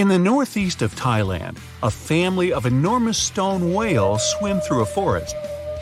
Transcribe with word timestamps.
In 0.00 0.08
the 0.08 0.18
northeast 0.18 0.80
of 0.80 0.94
Thailand, 0.94 1.58
a 1.82 1.90
family 1.90 2.54
of 2.54 2.64
enormous 2.64 3.18
stone 3.18 3.74
whales 3.74 4.26
swim 4.30 4.58
through 4.60 4.80
a 4.80 4.86
forest. 4.86 5.36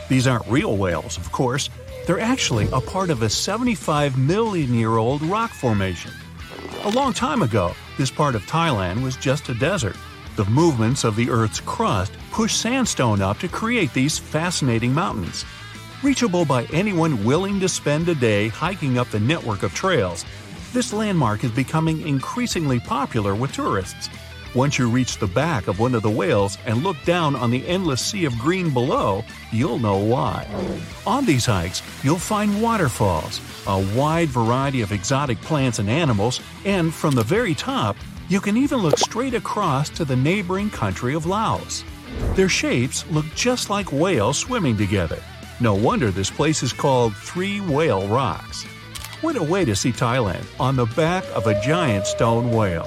These 0.08 0.26
aren't 0.26 0.48
real 0.48 0.76
whales, 0.76 1.16
of 1.18 1.30
course, 1.30 1.70
they're 2.04 2.18
actually 2.18 2.66
a 2.72 2.80
part 2.80 3.10
of 3.10 3.22
a 3.22 3.30
75 3.30 4.18
million 4.18 4.74
year 4.74 4.96
old 4.96 5.22
rock 5.22 5.52
formation. 5.52 6.10
A 6.82 6.90
long 6.90 7.12
time 7.12 7.42
ago, 7.42 7.76
this 7.96 8.10
part 8.10 8.34
of 8.34 8.42
Thailand 8.46 9.04
was 9.04 9.14
just 9.14 9.50
a 9.50 9.54
desert. 9.54 9.94
The 10.34 10.46
movements 10.46 11.04
of 11.04 11.14
the 11.14 11.30
Earth's 11.30 11.60
crust 11.60 12.10
push 12.32 12.56
sandstone 12.56 13.22
up 13.22 13.38
to 13.38 13.46
create 13.46 13.92
these 13.92 14.18
fascinating 14.18 14.92
mountains. 14.92 15.44
Reachable 16.02 16.44
by 16.44 16.64
anyone 16.72 17.24
willing 17.24 17.60
to 17.60 17.68
spend 17.68 18.08
a 18.08 18.16
day 18.16 18.48
hiking 18.48 18.98
up 18.98 19.10
the 19.10 19.20
network 19.20 19.62
of 19.62 19.74
trails, 19.74 20.24
this 20.72 20.92
landmark 20.92 21.44
is 21.44 21.50
becoming 21.50 22.06
increasingly 22.06 22.80
popular 22.80 23.34
with 23.34 23.52
tourists. 23.52 24.08
Once 24.54 24.78
you 24.78 24.88
reach 24.88 25.18
the 25.18 25.26
back 25.26 25.68
of 25.68 25.78
one 25.78 25.94
of 25.94 26.02
the 26.02 26.10
whales 26.10 26.56
and 26.64 26.82
look 26.82 26.96
down 27.04 27.36
on 27.36 27.50
the 27.50 27.66
endless 27.68 28.00
sea 28.00 28.24
of 28.24 28.38
green 28.38 28.70
below, 28.70 29.22
you'll 29.52 29.78
know 29.78 29.98
why. 29.98 30.46
On 31.06 31.26
these 31.26 31.44
hikes, 31.44 31.82
you'll 32.02 32.16
find 32.16 32.62
waterfalls, 32.62 33.40
a 33.66 33.78
wide 33.94 34.28
variety 34.28 34.80
of 34.80 34.92
exotic 34.92 35.38
plants 35.42 35.78
and 35.78 35.90
animals, 35.90 36.40
and 36.64 36.92
from 36.92 37.14
the 37.14 37.22
very 37.22 37.54
top, 37.54 37.96
you 38.28 38.40
can 38.40 38.56
even 38.56 38.78
look 38.78 38.98
straight 38.98 39.34
across 39.34 39.90
to 39.90 40.04
the 40.04 40.16
neighboring 40.16 40.70
country 40.70 41.14
of 41.14 41.26
Laos. 41.26 41.84
Their 42.34 42.48
shapes 42.48 43.06
look 43.10 43.26
just 43.34 43.70
like 43.70 43.92
whales 43.92 44.38
swimming 44.38 44.76
together. 44.76 45.22
No 45.60 45.74
wonder 45.74 46.10
this 46.10 46.30
place 46.30 46.62
is 46.62 46.72
called 46.72 47.14
Three 47.14 47.60
Whale 47.60 48.06
Rocks. 48.08 48.64
What 49.20 49.34
a 49.34 49.42
way 49.42 49.64
to 49.64 49.74
see 49.74 49.90
Thailand 49.90 50.46
on 50.60 50.76
the 50.76 50.86
back 50.86 51.24
of 51.34 51.48
a 51.48 51.60
giant 51.60 52.06
stone 52.06 52.52
whale. 52.52 52.84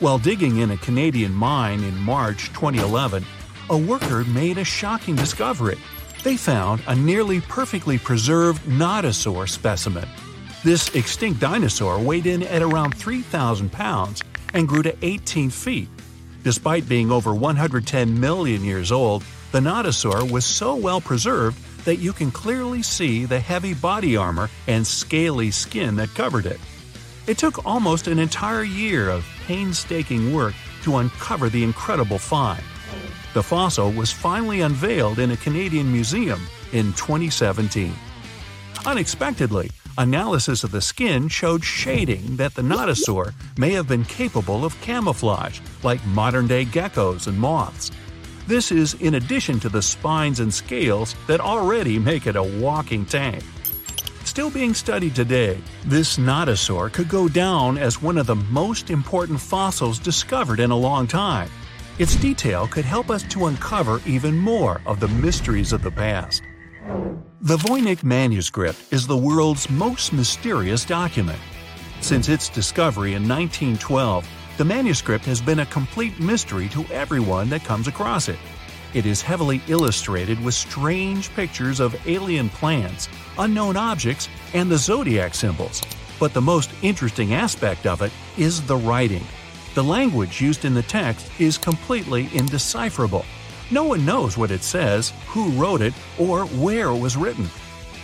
While 0.00 0.18
digging 0.18 0.56
in 0.56 0.72
a 0.72 0.76
Canadian 0.76 1.32
mine 1.32 1.84
in 1.84 1.96
March 1.96 2.48
2011, 2.54 3.24
a 3.70 3.78
worker 3.78 4.24
made 4.24 4.58
a 4.58 4.64
shocking 4.64 5.14
discovery. 5.14 5.78
They 6.24 6.36
found 6.36 6.82
a 6.88 6.96
nearly 6.96 7.40
perfectly 7.40 7.98
preserved 7.98 8.62
nodosaur 8.62 9.48
specimen. 9.48 10.08
This 10.64 10.92
extinct 10.92 11.38
dinosaur 11.38 12.00
weighed 12.00 12.26
in 12.26 12.42
at 12.42 12.60
around 12.60 12.96
3,000 12.96 13.70
pounds 13.70 14.24
and 14.54 14.66
grew 14.66 14.82
to 14.82 14.96
18 15.02 15.50
feet. 15.50 15.88
Despite 16.42 16.88
being 16.88 17.12
over 17.12 17.32
110 17.32 18.18
million 18.18 18.64
years 18.64 18.90
old, 18.90 19.22
the 19.52 19.60
nodosaur 19.60 20.28
was 20.28 20.44
so 20.44 20.74
well 20.74 21.00
preserved 21.00 21.56
that 21.84 21.96
you 21.96 22.12
can 22.12 22.30
clearly 22.30 22.82
see 22.82 23.24
the 23.24 23.40
heavy 23.40 23.74
body 23.74 24.16
armor 24.16 24.48
and 24.66 24.86
scaly 24.86 25.50
skin 25.50 25.96
that 25.96 26.14
covered 26.14 26.46
it. 26.46 26.60
It 27.26 27.38
took 27.38 27.64
almost 27.64 28.08
an 28.08 28.18
entire 28.18 28.64
year 28.64 29.08
of 29.08 29.24
painstaking 29.46 30.34
work 30.34 30.54
to 30.82 30.96
uncover 30.96 31.48
the 31.48 31.62
incredible 31.62 32.18
find. 32.18 32.62
The 33.34 33.42
fossil 33.42 33.92
was 33.92 34.12
finally 34.12 34.60
unveiled 34.60 35.18
in 35.18 35.30
a 35.30 35.36
Canadian 35.36 35.90
museum 35.90 36.40
in 36.72 36.92
2017. 36.94 37.94
Unexpectedly, 38.84 39.70
analysis 39.96 40.64
of 40.64 40.70
the 40.70 40.80
skin 40.80 41.28
showed 41.28 41.64
shading 41.64 42.36
that 42.36 42.54
the 42.54 42.62
nodosaur 42.62 43.32
may 43.56 43.70
have 43.70 43.86
been 43.86 44.04
capable 44.04 44.64
of 44.64 44.78
camouflage, 44.80 45.60
like 45.82 46.04
modern 46.06 46.46
day 46.46 46.64
geckos 46.64 47.26
and 47.26 47.38
moths. 47.38 47.90
This 48.46 48.72
is 48.72 48.94
in 48.94 49.14
addition 49.14 49.60
to 49.60 49.68
the 49.68 49.82
spines 49.82 50.40
and 50.40 50.52
scales 50.52 51.14
that 51.26 51.40
already 51.40 51.98
make 51.98 52.26
it 52.26 52.36
a 52.36 52.42
walking 52.42 53.06
tank. 53.06 53.44
Still 54.24 54.50
being 54.50 54.74
studied 54.74 55.14
today, 55.14 55.60
this 55.84 56.16
nodosaur 56.16 56.92
could 56.92 57.08
go 57.08 57.28
down 57.28 57.78
as 57.78 58.02
one 58.02 58.18
of 58.18 58.26
the 58.26 58.36
most 58.36 58.90
important 58.90 59.40
fossils 59.40 59.98
discovered 59.98 60.58
in 60.58 60.70
a 60.70 60.76
long 60.76 61.06
time. 61.06 61.50
Its 61.98 62.16
detail 62.16 62.66
could 62.66 62.84
help 62.84 63.10
us 63.10 63.22
to 63.24 63.46
uncover 63.46 64.00
even 64.06 64.36
more 64.36 64.80
of 64.86 65.00
the 65.00 65.08
mysteries 65.08 65.72
of 65.72 65.82
the 65.82 65.90
past. 65.90 66.42
The 67.42 67.58
Voynich 67.58 68.02
manuscript 68.02 68.78
is 68.92 69.06
the 69.06 69.16
world's 69.16 69.68
most 69.68 70.12
mysterious 70.12 70.84
document. 70.84 71.38
Since 72.00 72.28
its 72.28 72.48
discovery 72.48 73.14
in 73.14 73.28
1912, 73.28 74.26
the 74.58 74.64
manuscript 74.64 75.24
has 75.24 75.40
been 75.40 75.60
a 75.60 75.66
complete 75.66 76.18
mystery 76.20 76.68
to 76.68 76.84
everyone 76.92 77.48
that 77.48 77.64
comes 77.64 77.88
across 77.88 78.28
it. 78.28 78.38
It 78.92 79.06
is 79.06 79.22
heavily 79.22 79.62
illustrated 79.68 80.42
with 80.44 80.54
strange 80.54 81.30
pictures 81.30 81.80
of 81.80 81.96
alien 82.06 82.50
plants, 82.50 83.08
unknown 83.38 83.76
objects, 83.76 84.28
and 84.52 84.70
the 84.70 84.76
zodiac 84.76 85.34
symbols. 85.34 85.80
But 86.20 86.34
the 86.34 86.42
most 86.42 86.70
interesting 86.82 87.32
aspect 87.32 87.86
of 87.86 88.02
it 88.02 88.12
is 88.36 88.60
the 88.66 88.76
writing. 88.76 89.24
The 89.74 89.82
language 89.82 90.42
used 90.42 90.66
in 90.66 90.74
the 90.74 90.82
text 90.82 91.30
is 91.40 91.56
completely 91.56 92.28
indecipherable. 92.34 93.24
No 93.70 93.84
one 93.84 94.04
knows 94.04 94.36
what 94.36 94.50
it 94.50 94.62
says, 94.62 95.14
who 95.28 95.48
wrote 95.52 95.80
it, 95.80 95.94
or 96.18 96.44
where 96.44 96.88
it 96.88 96.98
was 96.98 97.16
written. 97.16 97.48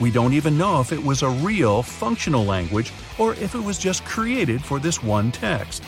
We 0.01 0.11
don't 0.11 0.33
even 0.33 0.57
know 0.57 0.81
if 0.81 0.93
it 0.93 1.05
was 1.05 1.23
a 1.23 1.29
real, 1.29 1.83
functional 1.83 2.45
language 2.45 2.93
or 3.19 3.35
if 3.35 3.55
it 3.55 3.63
was 3.63 3.79
just 3.79 4.05
created 4.07 4.65
for 4.65 4.79
this 4.79 5.03
one 5.03 5.31
text. 5.31 5.85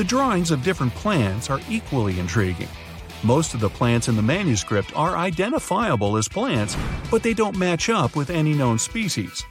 The 0.00 0.06
drawings 0.06 0.50
of 0.50 0.62
different 0.62 0.94
plants 0.94 1.50
are 1.50 1.60
equally 1.68 2.18
intriguing. 2.18 2.70
Most 3.22 3.52
of 3.52 3.60
the 3.60 3.68
plants 3.68 4.08
in 4.08 4.16
the 4.16 4.22
manuscript 4.22 4.96
are 4.96 5.18
identifiable 5.18 6.16
as 6.16 6.26
plants, 6.26 6.74
but 7.10 7.22
they 7.22 7.34
don't 7.34 7.58
match 7.58 7.90
up 7.90 8.16
with 8.16 8.30
any 8.30 8.54
known 8.54 8.78
species. 8.78 9.44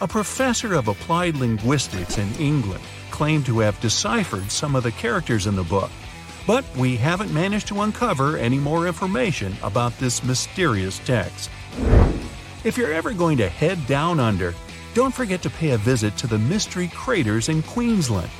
A 0.00 0.08
professor 0.08 0.74
of 0.74 0.88
applied 0.88 1.36
linguistics 1.36 2.18
in 2.18 2.28
England 2.34 2.82
claimed 3.12 3.46
to 3.46 3.60
have 3.60 3.80
deciphered 3.80 4.50
some 4.50 4.74
of 4.74 4.82
the 4.82 4.90
characters 4.90 5.46
in 5.46 5.54
the 5.54 5.62
book, 5.62 5.92
but 6.48 6.64
we 6.76 6.96
haven't 6.96 7.32
managed 7.32 7.68
to 7.68 7.82
uncover 7.82 8.36
any 8.38 8.58
more 8.58 8.88
information 8.88 9.56
about 9.62 9.96
this 10.00 10.24
mysterious 10.24 10.98
text. 11.04 11.48
If 12.64 12.76
you're 12.76 12.92
ever 12.92 13.12
going 13.12 13.36
to 13.36 13.48
head 13.48 13.86
down 13.86 14.18
under, 14.18 14.52
don't 14.94 15.14
forget 15.14 15.42
to 15.42 15.50
pay 15.50 15.70
a 15.70 15.78
visit 15.78 16.16
to 16.16 16.26
the 16.26 16.40
Mystery 16.40 16.88
Craters 16.88 17.48
in 17.48 17.62
Queensland. 17.62 18.32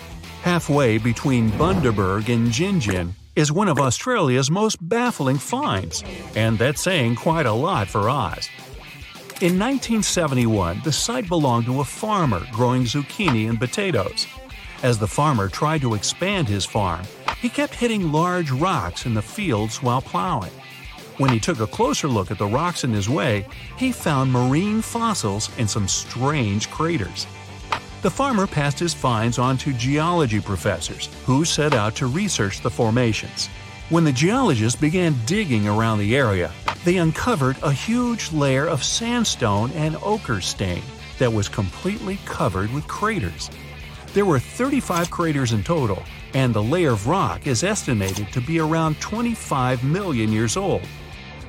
Halfway 0.47 0.99
between 0.99 1.51
Bundaberg 1.51 2.33
and 2.33 2.53
Gingin 2.53 3.15
is 3.35 3.51
one 3.51 3.67
of 3.67 3.81
Australia's 3.81 4.49
most 4.49 4.77
baffling 4.81 5.39
finds, 5.39 6.05
and 6.37 6.57
that's 6.57 6.83
saying 6.83 7.17
quite 7.17 7.47
a 7.47 7.53
lot 7.53 7.89
for 7.89 8.09
Oz. 8.09 8.49
In 9.41 9.59
1971, 9.59 10.83
the 10.85 10.93
site 10.93 11.29
belonged 11.29 11.65
to 11.65 11.81
a 11.81 11.85
farmer 11.85 12.47
growing 12.53 12.85
zucchini 12.85 13.49
and 13.49 13.59
potatoes. 13.59 14.29
As 14.85 15.01
the 15.01 15.09
farmer 15.09 15.49
tried 15.49 15.81
to 15.81 15.95
expand 15.95 16.47
his 16.47 16.65
farm, 16.65 17.03
he 17.43 17.49
kept 17.49 17.75
hitting 17.75 18.13
large 18.13 18.53
rocks 18.53 19.05
in 19.05 19.15
the 19.15 19.23
fields 19.23 19.83
while 19.83 20.01
plowing. 20.01 20.53
When 21.19 21.31
he 21.31 21.41
took 21.41 21.59
a 21.59 21.67
closer 21.67 22.07
look 22.07 22.31
at 22.31 22.39
the 22.39 22.47
rocks 22.47 22.85
in 22.85 22.93
his 22.93 23.09
way, 23.09 23.49
he 23.77 23.91
found 23.91 24.31
marine 24.31 24.81
fossils 24.81 25.51
and 25.59 25.69
some 25.69 25.89
strange 25.89 26.71
craters. 26.71 27.27
The 28.03 28.11
farmer 28.11 28.47
passed 28.47 28.79
his 28.79 28.93
finds 28.93 29.39
on 29.39 29.57
to 29.59 29.73
geology 29.73 30.41
professors, 30.41 31.09
who 31.25 31.45
set 31.45 31.73
out 31.73 31.97
to 31.97 32.07
research 32.07 32.61
the 32.61 32.71
formations. 32.71 33.49
When 33.89 34.05
the 34.05 34.13
geologists 34.13 34.79
began 34.79 35.17
digging 35.25 35.67
around 35.67 35.99
the 35.99 36.15
area, 36.15 36.53
they 36.85 36.99
uncovered 36.99 37.57
a 37.63 37.73
huge 37.73 38.33
layer 38.33 38.67
of 38.67 38.85
sandstone 38.85 39.71
and 39.73 39.97
ochre 40.03 40.41
stain 40.41 40.83
that 41.19 41.33
was 41.33 41.49
completely 41.49 42.19
covered 42.27 42.73
with 42.73 42.87
craters. 42.87 43.51
There 44.13 44.27
were 44.27 44.39
35 44.39 45.11
craters 45.11 45.53
in 45.53 45.65
total, 45.65 46.03
and 46.35 46.55
the 46.55 46.63
layer 46.63 46.93
of 46.93 47.07
rock 47.07 47.47
is 47.47 47.65
estimated 47.65 48.31
to 48.33 48.41
be 48.41 48.61
around 48.61 49.01
25 49.01 49.83
million 49.85 50.33
years 50.33 50.57
old. 50.57 50.83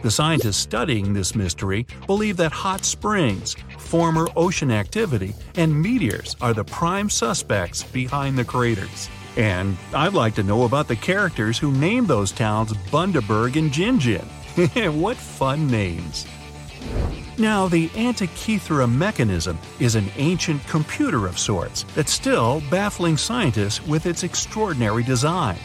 The 0.03 0.11
scientists 0.11 0.57
studying 0.57 1.11
this 1.11 1.35
mystery 1.35 1.87
believe 2.05 2.37
that 2.37 2.51
hot 2.51 2.85
springs, 2.85 3.55
former 3.79 4.27
ocean 4.35 4.71
activity, 4.71 5.33
and 5.55 5.81
meteors 5.81 6.35
are 6.39 6.53
the 6.53 6.63
prime 6.63 7.09
suspects 7.09 7.83
behind 7.83 8.37
the 8.37 8.45
craters. 8.45 9.09
And 9.37 9.75
I'd 9.93 10.13
like 10.13 10.35
to 10.35 10.43
know 10.43 10.63
about 10.63 10.87
the 10.87 10.95
characters 10.95 11.57
who 11.57 11.71
named 11.71 12.07
those 12.07 12.31
towns 12.31 12.73
Bundaberg 12.91 13.55
and 13.55 13.71
Gingin. 13.71 14.25
what 15.01 15.17
fun 15.17 15.67
names! 15.67 16.27
Now, 17.39 17.67
the 17.67 17.89
Antikythera 17.89 18.91
mechanism 18.91 19.59
is 19.79 19.93
an 19.93 20.09
ancient 20.15 20.65
computer 20.67 21.27
of 21.27 21.37
sorts 21.37 21.85
that's 21.95 22.11
still 22.11 22.63
baffling 22.71 23.15
scientists 23.15 23.85
with 23.85 24.07
its 24.07 24.23
extraordinary 24.23 25.03
design. 25.03 25.57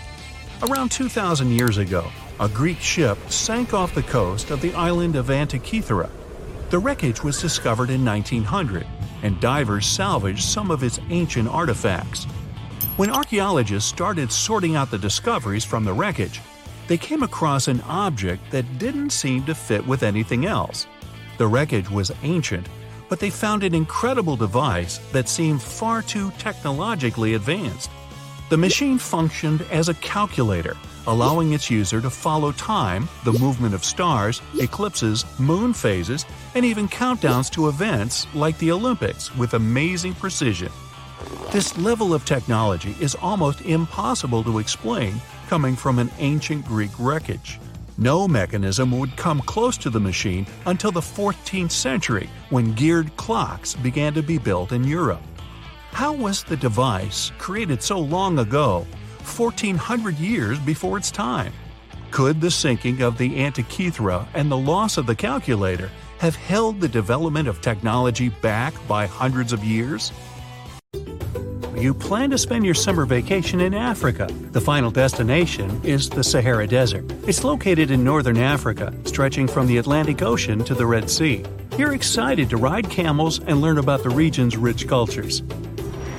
Around 0.63 0.91
2,000 0.91 1.51
years 1.51 1.79
ago, 1.79 2.11
a 2.43 2.49
Greek 2.49 2.81
ship 2.81 3.17
sank 3.31 3.73
off 3.73 3.95
the 3.95 4.03
coast 4.03 4.51
of 4.51 4.61
the 4.61 4.75
island 4.75 5.15
of 5.15 5.27
Antikythera. 5.27 6.11
The 6.71 6.79
wreckage 6.81 7.23
was 7.23 7.41
discovered 7.41 7.89
in 7.89 8.05
1900, 8.05 8.85
and 9.23 9.41
divers 9.41 9.87
salvaged 9.87 10.43
some 10.43 10.73
of 10.73 10.83
its 10.83 10.99
ancient 11.11 11.47
artifacts. 11.47 12.25
When 12.97 13.11
archaeologists 13.11 13.89
started 13.89 14.33
sorting 14.33 14.75
out 14.75 14.91
the 14.91 14.99
discoveries 14.99 15.65
from 15.65 15.85
the 15.85 15.93
wreckage, 15.93 16.41
they 16.89 16.99
came 16.99 17.23
across 17.23 17.69
an 17.69 17.81
object 17.83 18.51
that 18.51 18.77
didn't 18.77 19.11
seem 19.11 19.45
to 19.45 19.55
fit 19.55 19.87
with 19.87 20.03
anything 20.03 20.45
else. 20.45 20.89
The 21.39 21.47
wreckage 21.47 21.91
was 21.91 22.11
ancient, 22.25 22.69
but 23.09 23.21
they 23.21 23.31
found 23.31 23.63
an 23.63 23.73
incredible 23.73 24.35
device 24.35 24.99
that 25.13 25.29
seemed 25.29 25.63
far 25.63 26.03
too 26.03 26.33
technologically 26.39 27.35
advanced. 27.35 27.89
The 28.51 28.57
machine 28.57 28.99
functioned 28.99 29.63
as 29.71 29.89
a 29.89 29.95
calculator, 29.95 30.77
allowing 31.07 31.53
its 31.53 31.71
user 31.71 32.01
to 32.01 32.11
follow 32.11 32.53
time, 32.53 33.09
the 33.25 33.33
movement 33.33 33.75
of 33.75 33.85
stars, 33.85 34.41
eclipses, 34.61 35.25
moon 35.39 35.73
phases, 35.73 36.27
and 36.55 36.65
even 36.65 36.89
countdowns 36.89 37.51
to 37.51 37.69
events 37.69 38.27
like 38.35 38.57
the 38.59 38.71
Olympics 38.71 39.35
with 39.37 39.55
amazing 39.55 40.15
precision. 40.15 40.71
This 41.51 41.77
level 41.77 42.15
of 42.15 42.25
technology 42.25 42.97
is 43.01 43.15
almost 43.17 43.61
impossible 43.63 44.43
to 44.45 44.59
explain 44.59 45.21
coming 45.49 45.77
from 45.77 45.99
an 45.99 46.11
ancient 46.19 46.65
Greek 46.65 46.91
wreckage. 46.99 47.61
No 47.99 48.27
mechanism 48.27 48.99
would 48.99 49.17
come 49.17 49.41
close 49.41 49.77
to 49.79 49.91
the 49.91 50.01
machine 50.01 50.47
until 50.67 50.91
the 50.91 51.01
14th 51.01 51.71
century 51.71 52.31
when 52.51 52.73
geared 52.73 53.15
clocks 53.17 53.75
began 53.75 54.15
to 54.15 54.23
be 54.23 54.39
built 54.39 54.73
in 54.73 54.83
Europe. 54.83 55.21
How 55.93 56.15
was 56.15 56.43
the 56.43 56.57
device, 56.57 57.33
created 57.39 57.83
so 57.83 57.99
long 57.99 58.39
ago, 58.39 58.87
1400 59.23 60.19
years 60.19 60.59
before 60.59 60.99
its 60.99 61.11
time? 61.11 61.53
Could 62.11 62.41
the 62.41 62.51
sinking 62.51 63.01
of 63.03 63.17
the 63.17 63.37
Antikythera 63.37 64.27
and 64.35 64.51
the 64.51 64.57
loss 64.57 64.99
of 64.99 65.07
the 65.07 65.15
calculator 65.15 65.91
have 66.19 66.37
held 66.37 66.81
the 66.81 66.89
development 66.89 67.49
of 67.49 67.61
technology 67.61 68.29
back 68.29 68.75
by 68.87 69.07
hundreds 69.07 69.53
of 69.53 69.65
years? 69.65 70.13
You 71.75 71.95
plan 71.95 72.31
to 72.31 72.39
spend 72.39 72.65
your 72.65 72.75
summer 72.75 73.07
vacation 73.07 73.61
in 73.61 73.75
Africa. 73.75 74.29
The 74.53 74.61
final 74.61 74.91
destination 74.91 75.81
is 75.83 76.09
the 76.09 76.23
Sahara 76.23 76.67
Desert. 76.67 77.11
It's 77.27 77.43
located 77.43 77.91
in 77.91 78.05
northern 78.05 78.37
Africa, 78.37 78.95
stretching 79.05 79.49
from 79.49 79.67
the 79.67 79.79
Atlantic 79.79 80.23
Ocean 80.23 80.63
to 80.65 80.75
the 80.75 80.87
Red 80.87 81.11
Sea. 81.11 81.45
You're 81.79 81.95
excited 81.95 82.51
to 82.51 82.57
ride 82.57 82.89
camels 82.91 83.41
and 83.41 83.61
learn 83.61 83.79
about 83.79 84.03
the 84.03 84.11
region's 84.11 84.57
rich 84.57 84.87
cultures. 84.87 85.43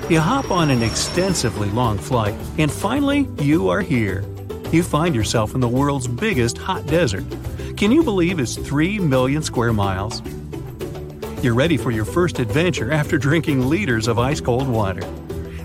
You 0.10 0.20
hop 0.20 0.52
on 0.52 0.70
an 0.70 0.84
extensively 0.84 1.70
long 1.70 1.98
flight, 1.98 2.36
and 2.58 2.70
finally, 2.70 3.26
you 3.40 3.70
are 3.70 3.80
here. 3.80 4.26
You 4.70 4.84
find 4.84 5.16
yourself 5.16 5.56
in 5.56 5.62
the 5.62 5.68
world's 5.70 6.10
biggest 6.10 6.58
hot 6.58 6.86
desert. 6.88 7.24
Can 7.78 7.90
you 7.90 8.04
believe 8.04 8.38
it's 8.38 8.58
3 8.58 9.00
million 9.00 9.42
square 9.42 9.72
miles? 9.72 10.22
You're 11.42 11.54
ready 11.54 11.78
for 11.78 11.90
your 11.90 12.04
first 12.04 12.40
adventure 12.40 12.92
after 12.92 13.18
drinking 13.18 13.70
liters 13.70 14.10
of 14.10 14.20
ice 14.20 14.42
cold 14.42 14.68
water. 14.68 15.10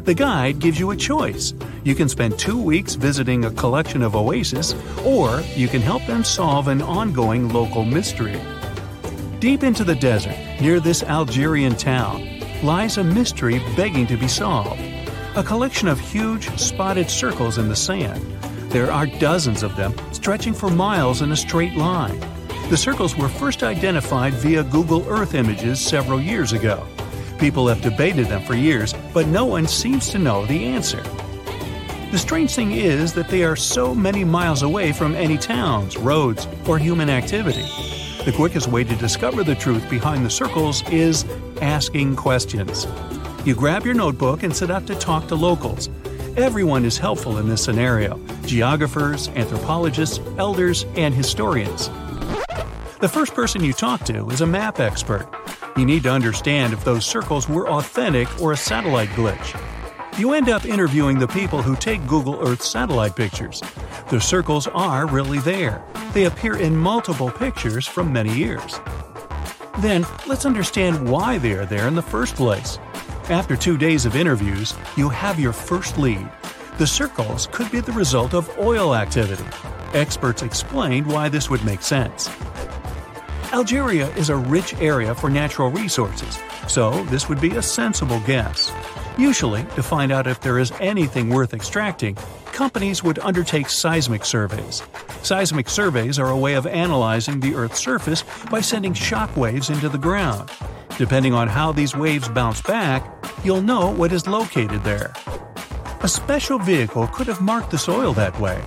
The 0.04 0.14
guide 0.14 0.60
gives 0.60 0.78
you 0.78 0.92
a 0.92 0.96
choice. 0.96 1.52
You 1.82 1.96
can 1.96 2.08
spend 2.08 2.38
two 2.38 2.62
weeks 2.62 2.94
visiting 2.94 3.44
a 3.44 3.50
collection 3.50 4.02
of 4.02 4.14
oases, 4.14 4.72
or 5.04 5.40
you 5.56 5.66
can 5.66 5.82
help 5.82 6.06
them 6.06 6.22
solve 6.22 6.68
an 6.68 6.80
ongoing 6.80 7.48
local 7.48 7.84
mystery. 7.84 8.40
Deep 9.40 9.64
into 9.64 9.82
the 9.82 9.96
desert, 9.96 10.36
near 10.60 10.78
this 10.78 11.02
Algerian 11.02 11.74
town, 11.74 12.37
lies 12.62 12.98
a 12.98 13.04
mystery 13.04 13.60
begging 13.76 14.06
to 14.06 14.16
be 14.16 14.28
solved. 14.28 14.80
A 15.36 15.42
collection 15.42 15.88
of 15.88 16.00
huge, 16.00 16.48
spotted 16.58 17.08
circles 17.08 17.58
in 17.58 17.68
the 17.68 17.76
sand. 17.76 18.20
There 18.70 18.90
are 18.90 19.06
dozens 19.06 19.62
of 19.62 19.76
them, 19.76 19.94
stretching 20.12 20.52
for 20.52 20.68
miles 20.68 21.22
in 21.22 21.32
a 21.32 21.36
straight 21.36 21.74
line. 21.74 22.18
The 22.70 22.76
circles 22.76 23.16
were 23.16 23.28
first 23.28 23.62
identified 23.62 24.34
via 24.34 24.64
Google 24.64 25.06
Earth 25.08 25.34
images 25.34 25.80
several 25.80 26.20
years 26.20 26.52
ago. 26.52 26.86
People 27.38 27.68
have 27.68 27.80
debated 27.80 28.26
them 28.26 28.42
for 28.42 28.54
years, 28.54 28.94
but 29.14 29.28
no 29.28 29.46
one 29.46 29.66
seems 29.66 30.08
to 30.10 30.18
know 30.18 30.44
the 30.46 30.64
answer. 30.66 31.02
The 32.10 32.18
strange 32.18 32.54
thing 32.54 32.72
is 32.72 33.12
that 33.14 33.28
they 33.28 33.44
are 33.44 33.54
so 33.54 33.94
many 33.94 34.24
miles 34.24 34.62
away 34.62 34.92
from 34.92 35.14
any 35.14 35.38
towns, 35.38 35.96
roads, 35.96 36.48
or 36.66 36.78
human 36.78 37.08
activity. 37.10 37.64
The 38.28 38.34
quickest 38.34 38.68
way 38.68 38.84
to 38.84 38.94
discover 38.96 39.42
the 39.42 39.54
truth 39.54 39.88
behind 39.88 40.22
the 40.22 40.28
circles 40.28 40.86
is 40.90 41.24
asking 41.62 42.16
questions. 42.16 42.86
You 43.46 43.54
grab 43.54 43.86
your 43.86 43.94
notebook 43.94 44.42
and 44.42 44.54
set 44.54 44.70
out 44.70 44.86
to 44.88 44.94
talk 44.96 45.28
to 45.28 45.34
locals. 45.34 45.88
Everyone 46.36 46.84
is 46.84 46.98
helpful 46.98 47.38
in 47.38 47.48
this 47.48 47.64
scenario 47.64 48.20
geographers, 48.44 49.28
anthropologists, 49.28 50.20
elders, 50.36 50.84
and 50.94 51.14
historians. 51.14 51.88
The 53.00 53.08
first 53.10 53.32
person 53.32 53.64
you 53.64 53.72
talk 53.72 54.04
to 54.04 54.28
is 54.28 54.42
a 54.42 54.46
map 54.46 54.78
expert. 54.78 55.26
You 55.78 55.86
need 55.86 56.02
to 56.02 56.10
understand 56.10 56.74
if 56.74 56.84
those 56.84 57.06
circles 57.06 57.48
were 57.48 57.66
authentic 57.70 58.28
or 58.42 58.52
a 58.52 58.58
satellite 58.58 59.08
glitch. 59.10 59.58
You 60.18 60.34
end 60.34 60.50
up 60.50 60.66
interviewing 60.66 61.18
the 61.18 61.28
people 61.28 61.62
who 61.62 61.76
take 61.76 62.06
Google 62.06 62.38
Earth 62.46 62.60
satellite 62.60 63.16
pictures. 63.16 63.62
The 64.10 64.20
circles 64.20 64.66
are 64.68 65.06
really 65.06 65.38
there. 65.40 65.82
They 66.14 66.24
appear 66.24 66.56
in 66.56 66.74
multiple 66.74 67.30
pictures 67.30 67.86
from 67.86 68.10
many 68.10 68.32
years. 68.32 68.80
Then, 69.80 70.06
let's 70.26 70.46
understand 70.46 71.10
why 71.10 71.36
they 71.36 71.52
are 71.52 71.66
there 71.66 71.86
in 71.86 71.94
the 71.94 72.00
first 72.00 72.34
place. 72.34 72.78
After 73.28 73.54
two 73.54 73.76
days 73.76 74.06
of 74.06 74.16
interviews, 74.16 74.74
you 74.96 75.10
have 75.10 75.38
your 75.38 75.52
first 75.52 75.98
lead. 75.98 76.26
The 76.78 76.86
circles 76.86 77.48
could 77.52 77.70
be 77.70 77.80
the 77.80 77.92
result 77.92 78.32
of 78.32 78.48
oil 78.58 78.94
activity. 78.94 79.44
Experts 79.92 80.40
explained 80.42 81.06
why 81.06 81.28
this 81.28 81.50
would 81.50 81.62
make 81.66 81.82
sense. 81.82 82.30
Algeria 83.52 84.08
is 84.16 84.30
a 84.30 84.36
rich 84.36 84.72
area 84.80 85.14
for 85.14 85.28
natural 85.28 85.70
resources, 85.70 86.38
so 86.66 87.04
this 87.04 87.28
would 87.28 87.42
be 87.42 87.56
a 87.56 87.62
sensible 87.62 88.20
guess. 88.20 88.72
Usually, 89.18 89.64
to 89.74 89.82
find 89.82 90.12
out 90.12 90.28
if 90.28 90.40
there 90.40 90.60
is 90.60 90.72
anything 90.78 91.28
worth 91.28 91.52
extracting, 91.52 92.14
companies 92.52 93.02
would 93.02 93.18
undertake 93.18 93.68
seismic 93.68 94.24
surveys. 94.24 94.80
Seismic 95.22 95.68
surveys 95.68 96.20
are 96.20 96.30
a 96.30 96.38
way 96.38 96.54
of 96.54 96.68
analyzing 96.68 97.40
the 97.40 97.56
Earth's 97.56 97.80
surface 97.80 98.22
by 98.48 98.60
sending 98.60 98.94
shock 98.94 99.36
waves 99.36 99.70
into 99.70 99.88
the 99.88 99.98
ground. 99.98 100.48
Depending 100.98 101.34
on 101.34 101.48
how 101.48 101.72
these 101.72 101.96
waves 101.96 102.28
bounce 102.28 102.62
back, 102.62 103.04
you'll 103.42 103.60
know 103.60 103.90
what 103.90 104.12
is 104.12 104.28
located 104.28 104.84
there. 104.84 105.12
A 106.02 106.08
special 106.08 106.60
vehicle 106.60 107.08
could 107.08 107.26
have 107.26 107.40
marked 107.40 107.72
the 107.72 107.78
soil 107.78 108.12
that 108.12 108.38
way. 108.38 108.62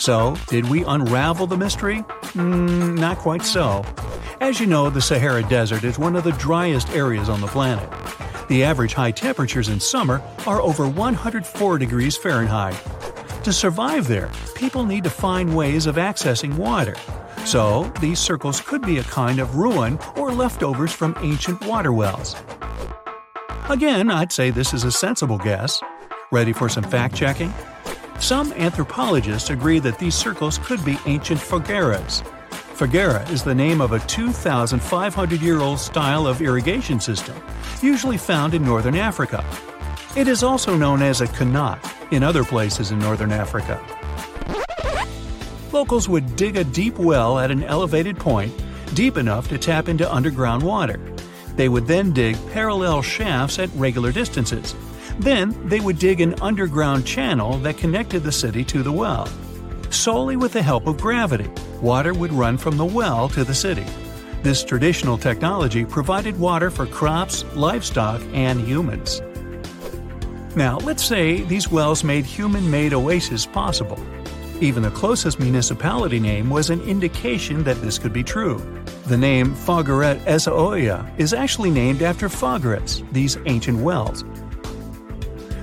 So, 0.00 0.36
did 0.48 0.68
we 0.68 0.82
unravel 0.82 1.46
the 1.46 1.56
mystery? 1.56 1.98
Mm, 2.34 2.98
not 2.98 3.18
quite 3.18 3.42
so. 3.42 3.84
As 4.40 4.58
you 4.58 4.66
know, 4.66 4.90
the 4.90 5.00
Sahara 5.00 5.44
Desert 5.44 5.84
is 5.84 5.96
one 5.96 6.16
of 6.16 6.24
the 6.24 6.32
driest 6.32 6.90
areas 6.90 7.28
on 7.28 7.40
the 7.40 7.46
planet. 7.46 7.88
The 8.48 8.64
average 8.64 8.94
high 8.94 9.12
temperatures 9.12 9.68
in 9.68 9.80
summer 9.80 10.22
are 10.46 10.60
over 10.60 10.88
104 10.88 11.78
degrees 11.78 12.16
Fahrenheit. 12.16 12.80
To 13.44 13.52
survive 13.52 14.06
there, 14.08 14.30
people 14.54 14.84
need 14.84 15.04
to 15.04 15.10
find 15.10 15.56
ways 15.56 15.86
of 15.86 15.96
accessing 15.96 16.54
water. 16.54 16.94
So, 17.44 17.92
these 18.00 18.20
circles 18.20 18.60
could 18.60 18.82
be 18.82 18.98
a 18.98 19.04
kind 19.04 19.40
of 19.40 19.56
ruin 19.56 19.98
or 20.16 20.32
leftovers 20.32 20.92
from 20.92 21.16
ancient 21.20 21.64
water 21.66 21.92
wells. 21.92 22.36
Again, 23.68 24.10
I'd 24.10 24.32
say 24.32 24.50
this 24.50 24.72
is 24.72 24.84
a 24.84 24.92
sensible 24.92 25.38
guess. 25.38 25.82
Ready 26.30 26.52
for 26.52 26.68
some 26.68 26.84
fact 26.84 27.14
checking? 27.14 27.52
Some 28.20 28.52
anthropologists 28.52 29.50
agree 29.50 29.80
that 29.80 29.98
these 29.98 30.14
circles 30.14 30.58
could 30.58 30.84
be 30.84 30.98
ancient 31.06 31.40
foggaras. 31.40 32.22
Foggara 32.82 33.30
is 33.30 33.44
the 33.44 33.54
name 33.54 33.80
of 33.80 33.92
a 33.92 34.00
2,500 34.00 35.40
year 35.40 35.60
old 35.60 35.78
style 35.78 36.26
of 36.26 36.42
irrigation 36.42 36.98
system, 36.98 37.40
usually 37.80 38.16
found 38.16 38.54
in 38.54 38.64
northern 38.64 38.96
Africa. 38.96 39.44
It 40.16 40.26
is 40.26 40.42
also 40.42 40.76
known 40.76 41.00
as 41.00 41.20
a 41.20 41.28
qanat 41.28 41.78
in 42.10 42.24
other 42.24 42.42
places 42.42 42.90
in 42.90 42.98
northern 42.98 43.30
Africa. 43.30 43.80
Locals 45.70 46.08
would 46.08 46.34
dig 46.34 46.56
a 46.56 46.64
deep 46.64 46.98
well 46.98 47.38
at 47.38 47.52
an 47.52 47.62
elevated 47.62 48.18
point, 48.18 48.52
deep 48.94 49.16
enough 49.16 49.46
to 49.50 49.58
tap 49.58 49.88
into 49.88 50.12
underground 50.12 50.64
water. 50.64 50.98
They 51.54 51.68
would 51.68 51.86
then 51.86 52.12
dig 52.12 52.36
parallel 52.50 53.00
shafts 53.00 53.60
at 53.60 53.70
regular 53.76 54.10
distances. 54.10 54.74
Then 55.20 55.68
they 55.68 55.78
would 55.78 56.00
dig 56.00 56.20
an 56.20 56.34
underground 56.42 57.06
channel 57.06 57.58
that 57.58 57.78
connected 57.78 58.24
the 58.24 58.32
city 58.32 58.64
to 58.64 58.82
the 58.82 58.90
well 58.90 59.28
solely 59.92 60.36
with 60.36 60.52
the 60.52 60.62
help 60.62 60.86
of 60.86 61.00
gravity. 61.00 61.48
Water 61.80 62.14
would 62.14 62.32
run 62.32 62.56
from 62.56 62.76
the 62.76 62.84
well 62.84 63.28
to 63.30 63.44
the 63.44 63.54
city. 63.54 63.84
This 64.42 64.64
traditional 64.64 65.16
technology 65.16 65.84
provided 65.84 66.38
water 66.38 66.70
for 66.70 66.86
crops, 66.86 67.44
livestock, 67.54 68.20
and 68.32 68.60
humans. 68.60 69.22
Now, 70.56 70.78
let's 70.78 71.04
say 71.04 71.42
these 71.42 71.70
wells 71.70 72.04
made 72.04 72.24
human 72.24 72.70
made 72.70 72.92
oases 72.92 73.46
possible. 73.46 73.98
Even 74.60 74.82
the 74.82 74.90
closest 74.90 75.40
municipality 75.40 76.20
name 76.20 76.50
was 76.50 76.70
an 76.70 76.80
indication 76.82 77.64
that 77.64 77.80
this 77.80 77.98
could 77.98 78.12
be 78.12 78.22
true. 78.22 78.58
The 79.06 79.16
name 79.16 79.54
Fogueret 79.54 80.20
Essaouira 80.24 81.08
is 81.18 81.32
actually 81.32 81.70
named 81.70 82.02
after 82.02 82.28
Foguerets, 82.28 83.02
these 83.12 83.38
ancient 83.46 83.78
wells. 83.78 84.24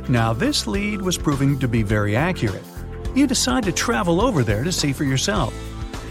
Now, 0.09 0.33
this 0.33 0.67
lead 0.67 1.01
was 1.01 1.17
proving 1.17 1.59
to 1.59 1.67
be 1.67 1.83
very 1.83 2.15
accurate 2.15 2.63
you 3.15 3.27
decide 3.27 3.63
to 3.63 3.71
travel 3.71 4.21
over 4.21 4.43
there 4.43 4.63
to 4.63 4.71
see 4.71 4.93
for 4.93 5.03
yourself. 5.03 5.53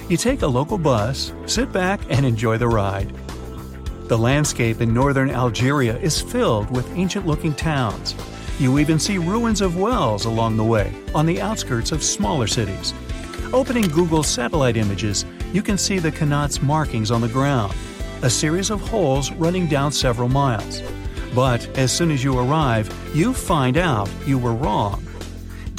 You 0.09 0.17
take 0.17 0.43
a 0.43 0.47
local 0.47 0.79
bus, 0.79 1.33
sit 1.47 1.73
back, 1.73 2.01
and 2.09 2.25
enjoy 2.25 2.59
the 2.59 2.69
ride. 2.69 3.13
The 4.09 4.17
landscape 4.17 4.81
in 4.81 4.95
northern 4.95 5.31
Algeria 5.31 5.99
is 5.99 6.21
filled 6.21 6.71
with 6.71 6.91
ancient 6.97 7.27
looking 7.27 7.55
towns. 7.55 8.15
You 8.59 8.79
even 8.79 8.99
see 8.99 9.19
ruins 9.19 9.61
of 9.61 9.77
wells 9.77 10.25
along 10.25 10.57
the 10.57 10.65
way, 10.65 10.95
on 11.15 11.27
the 11.27 11.41
outskirts 11.41 11.93
of 11.93 12.03
smaller 12.03 12.47
cities. 12.47 12.95
Opening 13.53 13.89
Google 13.89 14.23
satellite 14.23 14.77
images, 14.77 15.25
you 15.53 15.63
can 15.63 15.79
see 15.79 15.99
the 15.99 16.11
qanat's 16.11 16.63
markings 16.63 17.11
on 17.11 17.21
the 17.21 17.29
ground, 17.29 17.75
a 18.23 18.31
series 18.31 18.71
of 18.71 18.81
holes 18.81 19.31
running 19.33 19.67
down 19.67 19.93
several 19.93 20.29
miles. 20.29 20.83
But 21.35 21.69
as 21.79 21.93
soon 21.93 22.11
as 22.11 22.25
you 22.25 22.39
arrive, 22.39 22.93
you 23.15 23.33
find 23.33 23.77
out 23.77 24.09
you 24.27 24.39
were 24.39 24.55
wrong. 24.55 25.08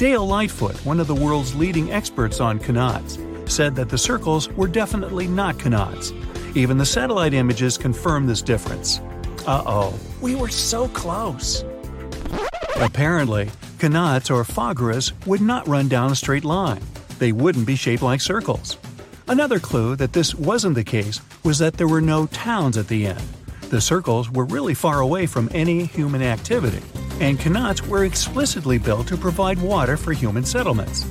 Dale 0.00 0.26
Lightfoot, 0.26 0.76
one 0.86 0.98
of 0.98 1.08
the 1.08 1.14
world's 1.14 1.54
leading 1.54 1.92
experts 1.92 2.40
on 2.40 2.58
qanats, 2.58 3.18
said 3.46 3.74
that 3.76 3.90
the 3.90 3.98
circles 3.98 4.48
were 4.52 4.66
definitely 4.66 5.28
not 5.28 5.58
qanats. 5.58 6.10
Even 6.56 6.78
the 6.78 6.86
satellite 6.86 7.34
images 7.34 7.76
confirm 7.76 8.26
this 8.26 8.40
difference. 8.40 9.00
Uh 9.46 9.62
oh, 9.66 10.00
we 10.22 10.34
were 10.34 10.48
so 10.48 10.88
close. 10.88 11.66
Apparently, 12.76 13.50
qanats 13.76 14.34
or 14.34 14.42
foggaras 14.42 15.12
would 15.26 15.42
not 15.42 15.68
run 15.68 15.86
down 15.86 16.12
a 16.12 16.16
straight 16.16 16.46
line. 16.46 16.80
They 17.18 17.32
wouldn't 17.32 17.66
be 17.66 17.76
shaped 17.76 18.02
like 18.02 18.22
circles. 18.22 18.78
Another 19.28 19.58
clue 19.58 19.96
that 19.96 20.14
this 20.14 20.34
wasn't 20.34 20.76
the 20.76 20.82
case 20.82 21.20
was 21.44 21.58
that 21.58 21.74
there 21.74 21.86
were 21.86 22.00
no 22.00 22.24
towns 22.28 22.78
at 22.78 22.88
the 22.88 23.06
end. 23.06 23.22
The 23.68 23.82
circles 23.82 24.30
were 24.30 24.46
really 24.46 24.72
far 24.72 25.00
away 25.00 25.26
from 25.26 25.50
any 25.52 25.84
human 25.84 26.22
activity, 26.22 26.80
and 27.20 27.38
qanats 27.38 27.86
were 27.86 28.04
explicitly 28.04 28.78
built 28.78 29.06
to 29.08 29.16
provide 29.16 29.60
water 29.60 29.96
for 29.96 30.12
human 30.12 30.44
settlements. 30.44 31.06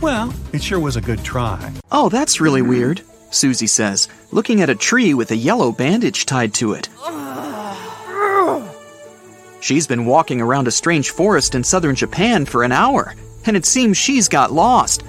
Well, 0.00 0.34
it 0.52 0.62
sure 0.62 0.80
was 0.80 0.96
a 0.96 1.00
good 1.00 1.24
try. 1.24 1.72
Oh, 1.90 2.08
that's 2.08 2.40
really 2.40 2.62
weird, 2.62 3.02
Susie 3.30 3.68
says, 3.68 4.08
looking 4.32 4.60
at 4.60 4.70
a 4.70 4.74
tree 4.74 5.14
with 5.14 5.30
a 5.30 5.36
yellow 5.36 5.72
bandage 5.72 6.26
tied 6.26 6.52
to 6.54 6.72
it. 6.74 6.88
She's 9.60 9.86
been 9.86 10.06
walking 10.06 10.40
around 10.40 10.66
a 10.66 10.72
strange 10.72 11.10
forest 11.10 11.54
in 11.54 11.62
southern 11.62 11.94
Japan 11.94 12.46
for 12.46 12.64
an 12.64 12.72
hour, 12.72 13.14
and 13.46 13.56
it 13.56 13.64
seems 13.64 13.96
she's 13.96 14.28
got 14.28 14.50
lost. 14.50 15.04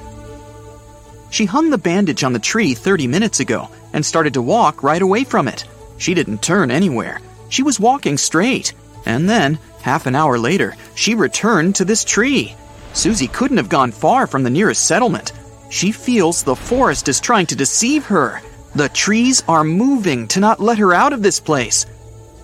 She 1.32 1.46
hung 1.46 1.72
the 1.72 1.80
bandage 1.80 2.24
on 2.24 2.34
the 2.34 2.40
tree 2.40 2.76
30 2.76 3.08
minutes 3.08 3.40
ago 3.40 3.68
and 3.94 4.06
started 4.06 4.36
to 4.36 4.44
walk 4.44 4.84
right 4.84 5.02
away 5.02 5.24
from 5.24 5.48
it. 5.48 5.66
She 5.98 6.14
didn't 6.14 6.44
turn 6.44 6.70
anywhere. 6.70 7.20
She 7.50 7.64
was 7.64 7.80
walking 7.80 8.18
straight. 8.18 8.74
And 9.06 9.30
then, 9.30 9.60
half 9.82 10.06
an 10.06 10.16
hour 10.16 10.38
later, 10.38 10.76
she 10.96 11.16
returned 11.16 11.76
to 11.76 11.86
this 11.86 12.04
tree. 12.04 12.56
Susie 12.94 13.28
couldn't 13.28 13.58
have 13.58 13.70
gone 13.70 13.92
far 13.92 14.28
from 14.28 14.44
the 14.44 14.50
nearest 14.50 14.86
settlement. 14.86 15.34
She 15.70 15.92
feels 15.92 16.44
the 16.44 16.56
forest 16.56 17.10
is 17.10 17.20
trying 17.20 17.48
to 17.48 17.56
deceive 17.56 18.06
her. 18.06 18.42
The 18.76 18.90
trees 18.90 19.44
are 19.48 19.64
moving 19.64 20.28
to 20.30 20.40
not 20.40 20.60
let 20.60 20.78
her 20.78 20.94
out 20.94 21.14
of 21.14 21.24
this 21.24 21.40
place. 21.40 21.86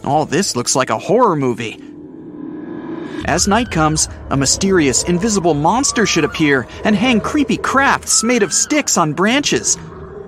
All 0.04 0.26
this 0.26 0.56
looks 0.56 0.76
like 0.76 0.90
a 0.90 0.98
horror 0.98 1.36
movie. 1.36 1.84
As 3.26 3.48
night 3.48 3.70
comes, 3.70 4.10
a 4.32 4.38
mysterious, 4.38 5.04
invisible 5.04 5.54
monster 5.54 6.06
should 6.06 6.24
appear 6.24 6.68
and 6.84 6.96
hang 6.96 7.22
creepy 7.22 7.58
crafts 7.58 8.24
made 8.24 8.42
of 8.42 8.54
sticks 8.54 8.98
on 8.98 9.14
branches. 9.14 9.78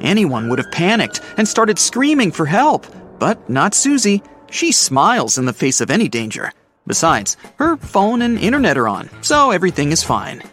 Anyone 0.02 0.50
would 0.50 0.60
have 0.60 0.72
panicked 0.72 1.22
and 1.38 1.48
started 1.48 1.80
screaming 1.80 2.32
for 2.32 2.46
help, 2.46 2.86
but 3.18 3.50
not 3.50 3.74
Susie. 3.74 4.22
She 4.52 4.72
smiles 4.72 5.38
in 5.38 5.46
the 5.46 5.54
face 5.54 5.82
of 5.82 5.90
any 5.90 6.08
danger. 6.08 6.52
Besides, 6.86 7.38
her 7.56 7.78
phone 7.78 8.22
and 8.22 8.38
internet 8.38 8.78
are 8.78 8.88
on, 8.88 9.10
so 9.22 9.52
everything 9.52 9.92
is 9.92 10.04
fine. 10.04 10.44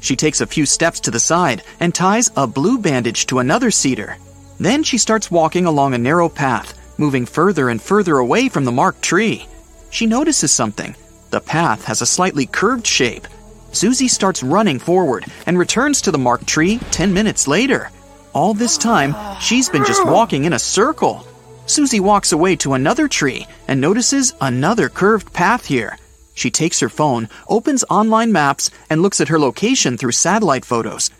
She 0.00 0.16
takes 0.16 0.40
a 0.40 0.46
few 0.46 0.64
steps 0.64 1.00
to 1.00 1.10
the 1.10 1.20
side 1.20 1.62
and 1.78 1.94
ties 1.94 2.30
a 2.36 2.46
blue 2.46 2.78
bandage 2.78 3.26
to 3.26 3.40
another 3.40 3.70
cedar. 3.70 4.16
Then 4.58 4.82
she 4.82 4.96
starts 4.96 5.30
walking 5.30 5.66
along 5.66 5.92
a 5.92 5.98
narrow 5.98 6.28
path, 6.28 6.98
moving 6.98 7.26
further 7.26 7.68
and 7.68 7.82
further 7.82 8.18
away 8.18 8.48
from 8.48 8.64
the 8.64 8.72
marked 8.72 9.02
tree. 9.02 9.46
She 9.90 10.06
notices 10.06 10.52
something. 10.52 10.96
The 11.30 11.40
path 11.40 11.84
has 11.84 12.00
a 12.00 12.06
slightly 12.06 12.46
curved 12.46 12.86
shape. 12.86 13.26
Susie 13.72 14.08
starts 14.08 14.42
running 14.42 14.78
forward 14.78 15.26
and 15.44 15.58
returns 15.58 16.00
to 16.02 16.10
the 16.10 16.18
marked 16.18 16.46
tree 16.46 16.78
10 16.90 17.12
minutes 17.12 17.46
later. 17.46 17.90
All 18.32 18.54
this 18.54 18.78
time, 18.78 19.14
she's 19.40 19.68
been 19.68 19.84
just 19.84 20.06
walking 20.06 20.44
in 20.44 20.54
a 20.54 20.58
circle. 20.58 21.26
Susie 21.66 22.00
walks 22.00 22.30
away 22.30 22.54
to 22.56 22.74
another 22.74 23.08
tree 23.08 23.46
and 23.66 23.80
notices 23.80 24.34
another 24.40 24.88
curved 24.88 25.32
path 25.32 25.66
here. 25.66 25.98
She 26.34 26.50
takes 26.50 26.78
her 26.80 26.88
phone, 26.88 27.28
opens 27.48 27.84
online 27.90 28.30
maps, 28.30 28.70
and 28.88 29.02
looks 29.02 29.20
at 29.20 29.28
her 29.28 29.38
location 29.38 29.98
through 29.98 30.12
satellite 30.12 30.64
photos. 30.64 31.10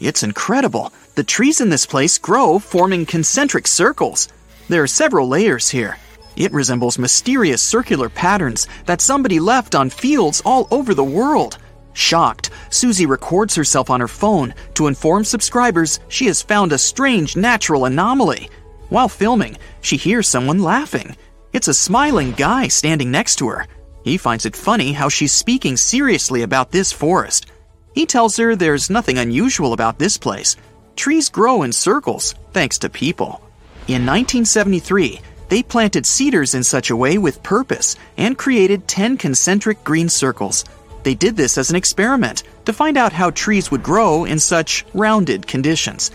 It's 0.00 0.24
incredible. 0.24 0.92
The 1.14 1.22
trees 1.22 1.60
in 1.60 1.70
this 1.70 1.86
place 1.86 2.18
grow, 2.18 2.58
forming 2.58 3.06
concentric 3.06 3.68
circles. 3.68 4.28
There 4.68 4.82
are 4.82 4.88
several 4.88 5.28
layers 5.28 5.68
here. 5.68 5.98
It 6.34 6.52
resembles 6.52 6.98
mysterious 6.98 7.62
circular 7.62 8.08
patterns 8.08 8.66
that 8.86 9.00
somebody 9.00 9.38
left 9.38 9.74
on 9.76 9.90
fields 9.90 10.42
all 10.44 10.66
over 10.70 10.94
the 10.94 11.04
world. 11.04 11.58
Shocked, 11.92 12.50
Susie 12.70 13.06
records 13.06 13.54
herself 13.54 13.90
on 13.90 14.00
her 14.00 14.08
phone 14.08 14.54
to 14.74 14.86
inform 14.86 15.24
subscribers 15.24 16.00
she 16.08 16.26
has 16.26 16.42
found 16.42 16.72
a 16.72 16.78
strange 16.78 17.36
natural 17.36 17.84
anomaly. 17.84 18.48
While 18.92 19.08
filming, 19.08 19.56
she 19.80 19.96
hears 19.96 20.28
someone 20.28 20.58
laughing. 20.58 21.16
It's 21.54 21.68
a 21.68 21.72
smiling 21.72 22.32
guy 22.32 22.68
standing 22.68 23.10
next 23.10 23.36
to 23.36 23.48
her. 23.48 23.66
He 24.04 24.18
finds 24.18 24.44
it 24.44 24.54
funny 24.54 24.92
how 24.92 25.08
she's 25.08 25.32
speaking 25.32 25.78
seriously 25.78 26.42
about 26.42 26.70
this 26.70 26.92
forest. 26.92 27.46
He 27.94 28.04
tells 28.04 28.36
her 28.36 28.54
there's 28.54 28.90
nothing 28.90 29.16
unusual 29.16 29.72
about 29.72 29.98
this 29.98 30.18
place. 30.18 30.58
Trees 30.94 31.30
grow 31.30 31.62
in 31.62 31.72
circles, 31.72 32.34
thanks 32.52 32.76
to 32.80 32.90
people. 32.90 33.40
In 33.88 34.04
1973, 34.04 35.22
they 35.48 35.62
planted 35.62 36.04
cedars 36.04 36.54
in 36.54 36.62
such 36.62 36.90
a 36.90 36.96
way 36.96 37.16
with 37.16 37.42
purpose 37.42 37.96
and 38.18 38.36
created 38.36 38.86
10 38.88 39.16
concentric 39.16 39.82
green 39.84 40.10
circles. 40.10 40.66
They 41.02 41.14
did 41.14 41.34
this 41.34 41.56
as 41.56 41.70
an 41.70 41.76
experiment 41.76 42.42
to 42.66 42.74
find 42.74 42.98
out 42.98 43.14
how 43.14 43.30
trees 43.30 43.70
would 43.70 43.82
grow 43.82 44.26
in 44.26 44.38
such 44.38 44.84
rounded 44.92 45.46
conditions. 45.46 46.10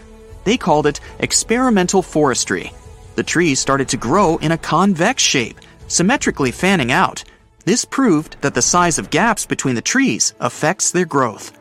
They 0.47 0.55
called 0.55 0.87
it 0.87 1.01
experimental 1.19 2.01
forestry. 2.01 2.71
The 3.15 3.23
trees 3.33 3.59
started 3.59 3.89
to 3.89 3.97
grow 3.97 4.37
in 4.37 4.53
a 4.53 4.57
convex 4.57 5.21
shape, 5.21 5.59
symmetrically 5.89 6.51
fanning 6.51 6.89
out. 6.89 7.21
This 7.65 7.83
proved 7.83 8.37
that 8.39 8.53
the 8.53 8.61
size 8.61 8.97
of 8.97 9.09
gaps 9.09 9.45
between 9.45 9.75
the 9.75 9.81
trees 9.81 10.33
affects 10.39 10.89
their 10.89 11.03
growth. 11.03 11.51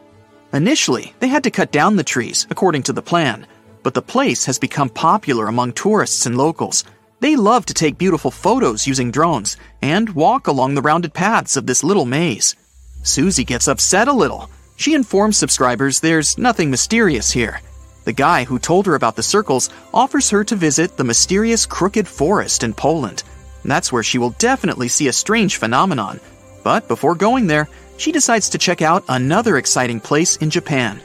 Initially, 0.53 1.13
they 1.19 1.27
had 1.27 1.43
to 1.43 1.51
cut 1.51 1.73
down 1.73 1.97
the 1.97 2.05
trees, 2.05 2.47
according 2.49 2.85
to 2.85 2.93
the 2.93 3.03
plan, 3.03 3.49
but 3.83 3.93
the 3.93 4.09
place 4.15 4.45
has 4.45 4.57
become 4.57 4.89
popular 4.89 5.49
among 5.49 5.73
tourists 5.73 6.25
and 6.25 6.39
locals. 6.39 6.85
They 7.19 7.35
love 7.35 7.67
to 7.67 7.75
take 7.75 7.99
beautiful 7.99 8.31
photos 8.31 8.87
using 8.87 9.11
drones 9.11 9.57
and 9.83 10.11
walk 10.11 10.47
along 10.47 10.77
the 10.77 10.87
rounded 10.89 11.13
paths 11.13 11.57
of 11.57 11.67
this 11.67 11.83
little 11.83 12.07
maze. 12.07 12.55
Susie 13.03 13.43
gets 13.43 13.67
upset 13.67 14.07
a 14.07 14.13
little. 14.13 14.49
She 14.77 14.95
informs 14.95 15.37
subscribers 15.37 15.99
there's 15.99 16.39
nothing 16.39 16.71
mysterious 16.71 17.33
here. 17.33 17.61
The 18.07 18.13
guy 18.13 18.45
who 18.45 18.61
told 18.61 18.87
her 18.87 18.95
about 18.95 19.17
the 19.17 19.23
circles 19.25 19.69
offers 19.93 20.31
her 20.31 20.45
to 20.45 20.55
visit 20.55 20.97
the 20.97 21.03
mysterious 21.03 21.67
Crooked 21.67 22.07
Forest 22.07 22.63
in 22.63 22.73
Poland. 22.73 23.25
That's 23.65 23.91
where 23.91 24.05
she 24.05 24.17
will 24.17 24.31
definitely 24.39 24.87
see 24.87 25.09
a 25.09 25.13
strange 25.13 25.57
phenomenon. 25.57 26.21
But 26.63 26.87
before 26.87 27.17
going 27.17 27.49
there, 27.49 27.69
she 27.97 28.13
decides 28.13 28.51
to 28.51 28.59
check 28.59 28.81
out 28.81 29.03
another 29.09 29.57
exciting 29.57 29.99
place 29.99 30.37
in 30.37 30.51
Japan. 30.51 31.01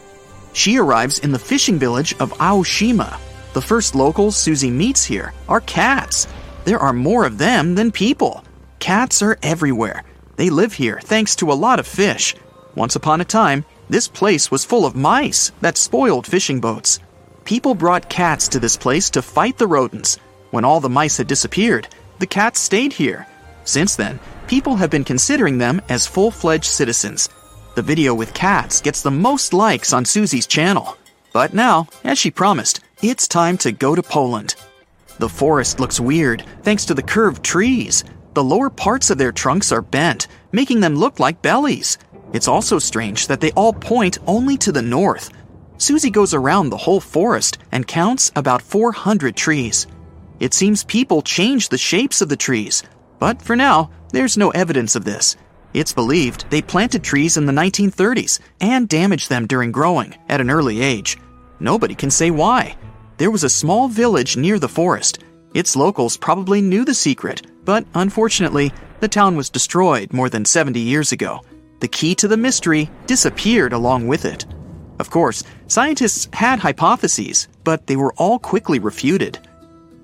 She 0.54 0.78
arrives 0.78 1.18
in 1.18 1.32
the 1.32 1.40
fishing 1.40 1.80
village 1.80 2.14
of 2.20 2.34
Aoshima. 2.34 3.18
The 3.54 3.64
first 3.64 3.96
locals 3.96 4.36
Susie 4.36 4.70
meets 4.70 5.04
here 5.04 5.34
are 5.50 5.62
cats. 5.62 6.28
There 6.66 6.80
are 6.80 6.94
more 6.94 7.26
of 7.26 7.40
them 7.40 7.74
than 7.74 7.92
people. 7.92 8.44
Cats 8.78 9.24
are 9.24 9.40
everywhere. 9.42 10.04
They 10.36 10.52
live 10.52 10.74
here 10.74 11.00
thanks 11.04 11.36
to 11.38 11.52
a 11.52 11.58
lot 11.66 11.80
of 11.80 11.88
fish. 11.88 12.36
Once 12.76 12.96
upon 12.96 13.22
a 13.22 13.26
time, 13.26 13.66
this 13.92 14.08
place 14.08 14.50
was 14.50 14.64
full 14.64 14.86
of 14.86 14.96
mice 14.96 15.52
that 15.60 15.76
spoiled 15.76 16.26
fishing 16.26 16.62
boats. 16.62 17.00
People 17.44 17.76
brought 17.76 18.10
cats 18.10 18.48
to 18.48 18.58
this 18.58 18.78
place 18.78 19.10
to 19.10 19.22
fight 19.22 19.58
the 19.58 19.68
rodents. 19.68 20.18
When 20.52 20.64
all 20.64 20.80
the 20.80 20.88
mice 20.88 21.18
had 21.18 21.28
disappeared, 21.28 21.90
the 22.20 22.26
cats 22.26 22.62
stayed 22.62 22.94
here. 22.94 23.28
Since 23.66 23.98
then, 23.98 24.22
people 24.48 24.78
have 24.78 24.90
been 24.90 25.04
considering 25.04 25.58
them 25.58 25.82
as 25.90 26.08
full 26.08 26.32
fledged 26.32 26.72
citizens. 26.72 27.28
The 27.76 27.82
video 27.82 28.14
with 28.16 28.34
cats 28.34 28.80
gets 28.80 29.02
the 29.02 29.12
most 29.12 29.52
likes 29.52 29.92
on 29.92 30.06
Susie's 30.06 30.48
channel. 30.48 30.98
But 31.34 31.54
now, 31.54 31.88
as 32.06 32.18
she 32.18 32.32
promised, 32.32 32.80
it's 33.02 33.28
time 33.28 33.58
to 33.58 33.74
go 33.74 33.94
to 33.94 34.02
Poland. 34.02 34.56
The 35.20 35.28
forest 35.28 35.82
looks 35.82 36.00
weird 36.00 36.46
thanks 36.64 36.86
to 36.86 36.94
the 36.94 37.04
curved 37.04 37.44
trees. 37.44 38.06
The 38.36 38.44
lower 38.44 38.70
parts 38.70 39.10
of 39.10 39.18
their 39.18 39.34
trunks 39.34 39.74
are 39.74 39.82
bent, 39.82 40.28
making 40.54 40.80
them 40.80 40.96
look 40.96 41.20
like 41.20 41.42
bellies. 41.42 41.98
It's 42.34 42.48
also 42.48 42.80
strange 42.80 43.28
that 43.28 43.42
they 43.42 43.52
all 43.52 43.74
point 43.74 44.18
only 44.26 44.58
to 44.58 44.72
the 44.72 44.82
north. 44.82 45.30
Susie 45.78 46.10
goes 46.12 46.34
around 46.34 46.70
the 46.70 46.78
whole 46.78 47.02
forest 47.02 47.58
and 47.72 47.88
counts 47.88 48.32
about 48.36 48.62
400 48.62 49.36
trees. 49.36 49.88
It 50.40 50.54
seems 50.54 50.84
people 50.84 51.22
change 51.22 51.70
the 51.70 51.78
shapes 51.78 52.22
of 52.22 52.30
the 52.30 52.38
trees, 52.38 52.84
but 53.20 53.42
for 53.42 53.56
now, 53.56 53.90
there's 54.12 54.38
no 54.38 54.50
evidence 54.52 54.96
of 54.96 55.04
this. 55.04 55.36
It's 55.74 55.94
believed 55.94 56.46
they 56.50 56.62
planted 56.62 57.04
trees 57.04 57.38
in 57.38 57.46
the 57.46 57.54
1930s 57.54 58.40
and 58.60 58.90
damaged 58.90 59.30
them 59.30 59.48
during 59.48 59.72
growing 59.72 60.16
at 60.30 60.42
an 60.42 60.50
early 60.50 60.82
age. 60.82 61.18
Nobody 61.60 61.96
can 61.96 62.12
say 62.12 62.32
why. 62.32 62.76
There 63.18 63.32
was 63.32 63.44
a 63.44 63.50
small 63.50 63.88
village 63.88 64.38
near 64.38 64.58
the 64.58 64.68
forest. 64.68 65.24
Its 65.54 65.76
locals 65.76 66.18
probably 66.18 66.62
knew 66.62 66.86
the 66.86 66.94
secret, 66.94 67.46
but 67.66 67.86
unfortunately, 67.94 68.72
the 69.00 69.08
town 69.08 69.36
was 69.36 69.50
destroyed 69.50 70.14
more 70.14 70.30
than 70.30 70.46
70 70.46 70.80
years 70.80 71.12
ago 71.12 71.42
the 71.82 71.88
key 71.88 72.16
to 72.16 72.28
the 72.28 72.38
mystery 72.38 72.90
disappeared 73.08 73.74
along 73.74 74.08
with 74.08 74.24
it. 74.24 74.46
Of 75.00 75.10
course, 75.10 75.44
scientists 75.68 76.30
had 76.32 76.60
hypotheses, 76.60 77.48
but 77.64 77.88
they 77.88 77.96
were 77.96 78.14
all 78.18 78.40
quickly 78.40 78.80
refuted. 78.80 79.40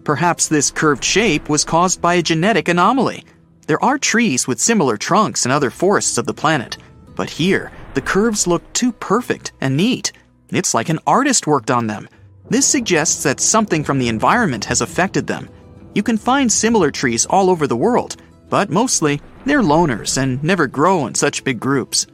Perhaps 0.03 0.48
this 0.48 0.72
curved 0.72 1.03
shape 1.03 1.50
was 1.50 1.63
caused 1.63 2.01
by 2.01 2.15
a 2.15 2.22
genetic 2.22 2.67
anomaly. 2.67 3.24
There 3.67 3.84
are 3.84 3.98
trees 3.98 4.48
with 4.48 4.60
similar 4.60 4.98
trunks 4.98 5.46
in 5.46 5.51
other 5.51 5.69
forests 5.69 6.17
of 6.17 6.25
the 6.25 6.34
planet. 6.34 6.77
But 7.15 7.29
here, 7.29 7.72
the 7.93 8.01
curves 8.01 8.48
look 8.48 8.63
too 8.74 8.91
perfect 8.91 9.51
and 9.62 9.77
neat. 9.77 10.13
It's 10.50 10.74
like 10.74 10.89
an 10.89 11.00
artist 11.05 11.46
worked 11.46 11.69
on 11.69 11.88
them. 11.88 12.07
This 12.50 12.65
suggests 12.65 13.24
that 13.24 13.39
something 13.39 13.84
from 13.84 14.00
the 14.00 14.07
environment 14.07 14.65
has 14.65 14.81
affected 14.81 15.27
them. 15.27 15.50
You 15.93 16.03
can 16.03 16.17
find 16.17 16.51
similar 16.51 16.89
trees 16.89 17.25
all 17.25 17.50
over 17.50 17.67
the 17.67 17.75
world, 17.75 18.15
but 18.50 18.69
mostly 18.69 19.22
they're 19.49 19.61
loners 19.61 20.17
and 20.17 20.43
never 20.43 20.67
grow 20.67 21.07
in 21.07 21.15
such 21.15 21.43
big 21.43 21.59
groups. 21.59 22.07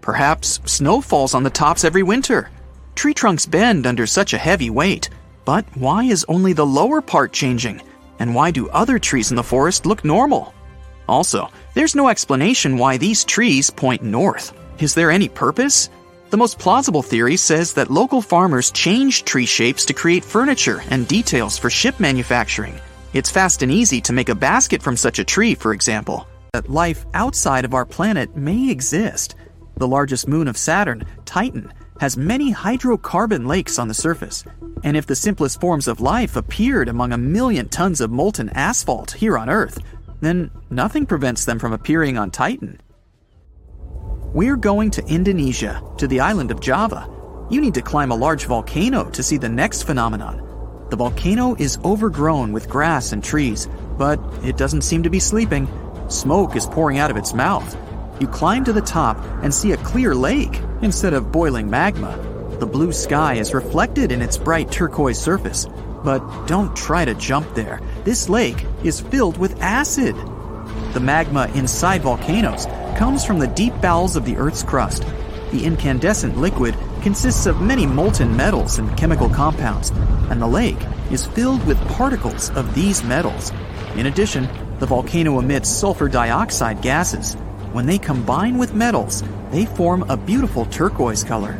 Perhaps 0.00 0.60
snow 0.64 1.00
falls 1.00 1.34
on 1.34 1.42
the 1.42 1.50
tops 1.50 1.84
every 1.84 2.02
winter. 2.02 2.50
Tree 2.94 3.14
trunks 3.14 3.46
bend 3.46 3.86
under 3.86 4.06
such 4.06 4.32
a 4.32 4.38
heavy 4.38 4.70
weight. 4.70 5.08
But 5.44 5.64
why 5.74 6.04
is 6.04 6.24
only 6.28 6.52
the 6.52 6.66
lower 6.66 7.00
part 7.00 7.32
changing? 7.32 7.82
And 8.18 8.34
why 8.34 8.50
do 8.50 8.68
other 8.68 8.98
trees 8.98 9.30
in 9.30 9.36
the 9.36 9.42
forest 9.42 9.86
look 9.86 10.04
normal? 10.04 10.54
Also, 11.08 11.50
there's 11.74 11.96
no 11.96 12.08
explanation 12.08 12.78
why 12.78 12.96
these 12.96 13.24
trees 13.24 13.70
point 13.70 14.02
north. 14.02 14.52
Is 14.78 14.94
there 14.94 15.10
any 15.10 15.28
purpose? 15.28 15.90
The 16.30 16.36
most 16.36 16.58
plausible 16.58 17.02
theory 17.02 17.36
says 17.36 17.74
that 17.74 17.90
local 17.90 18.22
farmers 18.22 18.70
changed 18.70 19.26
tree 19.26 19.46
shapes 19.46 19.84
to 19.84 19.92
create 19.92 20.24
furniture 20.24 20.82
and 20.90 21.06
details 21.06 21.58
for 21.58 21.70
ship 21.70 22.00
manufacturing. 22.00 22.80
It's 23.12 23.30
fast 23.30 23.62
and 23.62 23.70
easy 23.70 24.00
to 24.02 24.12
make 24.12 24.30
a 24.30 24.34
basket 24.34 24.82
from 24.82 24.96
such 24.96 25.18
a 25.18 25.24
tree, 25.24 25.54
for 25.54 25.74
example. 25.74 26.26
That 26.54 26.68
life 26.68 27.06
outside 27.14 27.64
of 27.64 27.72
our 27.72 27.86
planet 27.86 28.36
may 28.36 28.68
exist. 28.68 29.36
The 29.78 29.88
largest 29.88 30.28
moon 30.28 30.46
of 30.46 30.58
Saturn, 30.58 31.02
Titan, 31.24 31.72
has 31.98 32.18
many 32.18 32.52
hydrocarbon 32.52 33.46
lakes 33.46 33.78
on 33.78 33.88
the 33.88 33.94
surface. 33.94 34.44
And 34.84 34.94
if 34.94 35.06
the 35.06 35.16
simplest 35.16 35.62
forms 35.62 35.88
of 35.88 36.02
life 36.02 36.36
appeared 36.36 36.90
among 36.90 37.14
a 37.14 37.16
million 37.16 37.70
tons 37.70 38.02
of 38.02 38.10
molten 38.10 38.50
asphalt 38.50 39.12
here 39.12 39.38
on 39.38 39.48
Earth, 39.48 39.78
then 40.20 40.50
nothing 40.68 41.06
prevents 41.06 41.46
them 41.46 41.58
from 41.58 41.72
appearing 41.72 42.18
on 42.18 42.30
Titan. 42.30 42.78
We're 44.34 44.56
going 44.56 44.90
to 44.90 45.06
Indonesia, 45.06 45.82
to 45.96 46.06
the 46.06 46.20
island 46.20 46.50
of 46.50 46.60
Java. 46.60 47.08
You 47.48 47.62
need 47.62 47.72
to 47.72 47.80
climb 47.80 48.12
a 48.12 48.14
large 48.26 48.44
volcano 48.44 49.08
to 49.08 49.22
see 49.22 49.38
the 49.38 49.48
next 49.48 49.84
phenomenon. 49.84 50.46
The 50.90 50.96
volcano 50.96 51.54
is 51.54 51.78
overgrown 51.82 52.52
with 52.52 52.68
grass 52.68 53.12
and 53.12 53.24
trees, 53.24 53.70
but 53.96 54.20
it 54.44 54.58
doesn't 54.58 54.82
seem 54.82 55.02
to 55.04 55.08
be 55.08 55.18
sleeping. 55.18 55.66
Smoke 56.12 56.56
is 56.56 56.66
pouring 56.66 56.98
out 56.98 57.10
of 57.10 57.16
its 57.16 57.32
mouth. 57.32 57.74
You 58.20 58.28
climb 58.28 58.64
to 58.64 58.72
the 58.74 58.82
top 58.82 59.16
and 59.42 59.52
see 59.52 59.72
a 59.72 59.78
clear 59.78 60.14
lake 60.14 60.60
instead 60.82 61.14
of 61.14 61.32
boiling 61.32 61.70
magma. 61.70 62.18
The 62.60 62.66
blue 62.66 62.92
sky 62.92 63.34
is 63.36 63.54
reflected 63.54 64.12
in 64.12 64.20
its 64.20 64.36
bright 64.36 64.70
turquoise 64.70 65.18
surface. 65.18 65.66
But 66.04 66.46
don't 66.46 66.76
try 66.76 67.06
to 67.06 67.14
jump 67.14 67.54
there. 67.54 67.80
This 68.04 68.28
lake 68.28 68.66
is 68.84 69.00
filled 69.00 69.38
with 69.38 69.58
acid. 69.62 70.14
The 70.92 71.00
magma 71.00 71.50
inside 71.54 72.02
volcanoes 72.02 72.66
comes 72.98 73.24
from 73.24 73.38
the 73.38 73.48
deep 73.48 73.72
bowels 73.80 74.14
of 74.14 74.26
the 74.26 74.36
Earth's 74.36 74.62
crust. 74.62 75.06
The 75.50 75.64
incandescent 75.64 76.36
liquid 76.36 76.76
consists 77.00 77.46
of 77.46 77.62
many 77.62 77.86
molten 77.86 78.36
metals 78.36 78.78
and 78.78 78.96
chemical 78.98 79.30
compounds, 79.30 79.90
and 80.28 80.42
the 80.42 80.46
lake 80.46 80.78
is 81.10 81.26
filled 81.26 81.66
with 81.66 81.80
particles 81.88 82.50
of 82.50 82.74
these 82.74 83.02
metals. 83.02 83.50
In 83.96 84.06
addition, 84.06 84.48
the 84.82 84.86
volcano 84.86 85.38
emits 85.38 85.68
sulfur 85.68 86.08
dioxide 86.08 86.82
gases. 86.82 87.34
When 87.70 87.86
they 87.86 87.98
combine 87.98 88.58
with 88.58 88.74
metals, 88.74 89.22
they 89.52 89.64
form 89.64 90.02
a 90.10 90.16
beautiful 90.16 90.64
turquoise 90.64 91.22
color. 91.22 91.56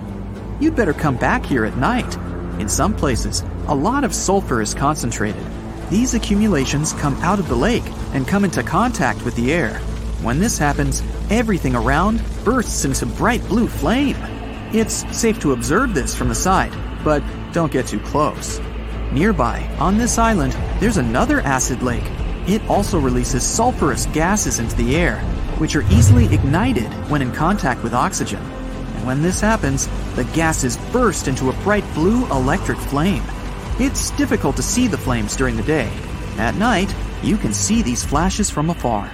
You'd 0.58 0.74
better 0.74 0.92
come 0.92 1.16
back 1.16 1.46
here 1.46 1.64
at 1.64 1.76
night. 1.76 2.16
In 2.58 2.68
some 2.68 2.92
places, 2.92 3.44
a 3.68 3.74
lot 3.76 4.02
of 4.02 4.12
sulfur 4.12 4.60
is 4.60 4.74
concentrated. 4.74 5.46
These 5.88 6.14
accumulations 6.14 6.94
come 6.94 7.14
out 7.18 7.38
of 7.38 7.46
the 7.46 7.54
lake 7.54 7.84
and 8.12 8.26
come 8.26 8.44
into 8.44 8.64
contact 8.64 9.24
with 9.24 9.36
the 9.36 9.52
air. 9.52 9.78
When 10.22 10.40
this 10.40 10.58
happens, 10.58 11.00
everything 11.30 11.76
around 11.76 12.20
bursts 12.42 12.84
into 12.84 13.06
bright 13.06 13.46
blue 13.46 13.68
flame. 13.68 14.16
It's 14.72 15.06
safe 15.16 15.38
to 15.42 15.52
observe 15.52 15.94
this 15.94 16.12
from 16.12 16.28
the 16.28 16.34
side, 16.34 16.72
but 17.04 17.22
don't 17.52 17.70
get 17.70 17.86
too 17.86 18.00
close. 18.00 18.58
Nearby, 19.12 19.64
on 19.78 19.96
this 19.96 20.18
island, 20.18 20.54
there's 20.80 20.96
another 20.96 21.40
acid 21.42 21.84
lake. 21.84 22.02
It 22.46 22.62
also 22.68 22.98
releases 22.98 23.42
sulfurous 23.42 24.12
gases 24.12 24.58
into 24.58 24.74
the 24.76 24.96
air, 24.96 25.20
which 25.58 25.76
are 25.76 25.88
easily 25.92 26.26
ignited 26.34 26.90
when 27.08 27.22
in 27.22 27.32
contact 27.32 27.82
with 27.82 27.94
oxygen. 27.94 28.40
And 28.40 29.06
when 29.06 29.22
this 29.22 29.40
happens, 29.40 29.88
the 30.16 30.24
gases 30.34 30.76
burst 30.92 31.28
into 31.28 31.50
a 31.50 31.62
bright 31.62 31.84
blue 31.94 32.26
electric 32.26 32.78
flame. 32.78 33.22
It's 33.78 34.10
difficult 34.12 34.56
to 34.56 34.62
see 34.62 34.88
the 34.88 34.98
flames 34.98 35.36
during 35.36 35.56
the 35.56 35.62
day. 35.62 35.90
At 36.36 36.56
night, 36.56 36.92
you 37.22 37.36
can 37.36 37.52
see 37.52 37.82
these 37.82 38.04
flashes 38.04 38.50
from 38.50 38.70
afar. 38.70 39.10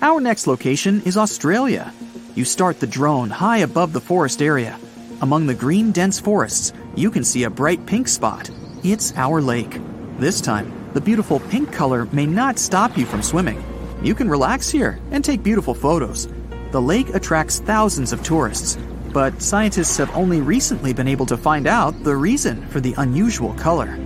Our 0.00 0.20
next 0.20 0.46
location 0.46 1.02
is 1.04 1.16
Australia. 1.16 1.92
You 2.34 2.44
start 2.44 2.78
the 2.78 2.86
drone 2.86 3.30
high 3.30 3.58
above 3.58 3.92
the 3.92 4.00
forest 4.00 4.42
area. 4.42 4.78
Among 5.20 5.46
the 5.46 5.54
green 5.54 5.92
dense 5.92 6.20
forests, 6.20 6.72
you 6.94 7.10
can 7.10 7.24
see 7.24 7.44
a 7.44 7.50
bright 7.50 7.86
pink 7.86 8.06
spot. 8.06 8.50
It's 8.82 9.12
our 9.16 9.40
lake. 9.40 9.80
This 10.18 10.40
time, 10.40 10.83
the 10.94 11.00
beautiful 11.00 11.40
pink 11.40 11.72
color 11.72 12.06
may 12.12 12.24
not 12.24 12.56
stop 12.56 12.96
you 12.96 13.04
from 13.04 13.20
swimming. 13.20 13.62
You 14.00 14.14
can 14.14 14.30
relax 14.30 14.70
here 14.70 15.00
and 15.10 15.24
take 15.24 15.42
beautiful 15.42 15.74
photos. 15.74 16.28
The 16.70 16.80
lake 16.80 17.08
attracts 17.14 17.58
thousands 17.58 18.12
of 18.12 18.22
tourists, 18.22 18.78
but 19.12 19.42
scientists 19.42 19.96
have 19.96 20.14
only 20.16 20.40
recently 20.40 20.92
been 20.92 21.08
able 21.08 21.26
to 21.26 21.36
find 21.36 21.66
out 21.66 22.04
the 22.04 22.14
reason 22.14 22.64
for 22.68 22.80
the 22.80 22.94
unusual 22.96 23.54
color. 23.54 23.98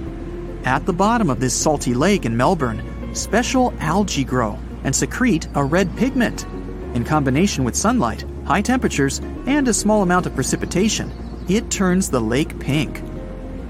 At 0.64 0.86
the 0.86 0.92
bottom 0.94 1.28
of 1.28 1.40
this 1.40 1.54
salty 1.54 1.92
lake 1.92 2.24
in 2.24 2.34
Melbourne, 2.34 2.82
special 3.14 3.74
algae 3.80 4.24
grow 4.24 4.58
and 4.84 4.96
secrete 4.96 5.46
a 5.56 5.64
red 5.64 5.94
pigment. 5.94 6.46
In 6.94 7.04
combination 7.04 7.64
with 7.64 7.76
sunlight, 7.76 8.24
high 8.46 8.62
temperatures, 8.62 9.20
and 9.46 9.68
a 9.68 9.74
small 9.74 10.02
amount 10.02 10.24
of 10.24 10.34
precipitation, 10.34 11.12
it 11.50 11.70
turns 11.70 12.08
the 12.08 12.20
lake 12.20 12.58
pink. 12.58 13.02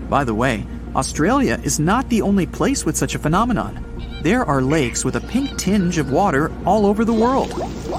By 0.09 0.22
the 0.22 0.35
way, 0.35 0.64
Australia 0.96 1.61
is 1.62 1.79
not 1.79 2.09
the 2.09 2.22
only 2.22 2.46
place 2.46 2.85
with 2.85 2.96
such 2.96 3.14
a 3.14 3.18
phenomenon. 3.18 3.85
There 4.22 4.44
are 4.44 4.62
lakes 4.62 5.05
with 5.05 5.16
a 5.16 5.20
pink 5.20 5.59
tinge 5.59 5.98
of 5.98 6.11
water 6.11 6.51
all 6.64 6.87
over 6.87 7.05
the 7.05 7.12
world. 7.12 7.53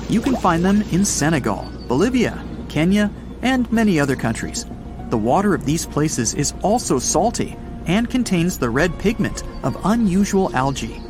You 0.10 0.22
can 0.22 0.36
find 0.36 0.66
them 0.66 0.82
in 0.92 1.06
Senegal, 1.06 1.70
Bolivia, 1.88 2.44
Kenya, 2.68 3.12
and 3.42 3.72
many 3.72 4.00
other 4.00 4.16
countries. 4.16 4.66
The 5.10 5.18
water 5.18 5.54
of 5.54 5.66
these 5.66 5.86
places 5.86 6.34
is 6.34 6.54
also 6.62 7.00
salty 7.00 7.58
and 7.86 8.10
contains 8.10 8.58
the 8.58 8.70
red 8.70 8.98
pigment 9.00 9.44
of 9.64 9.80
unusual 9.86 10.54
algae. 10.56 11.02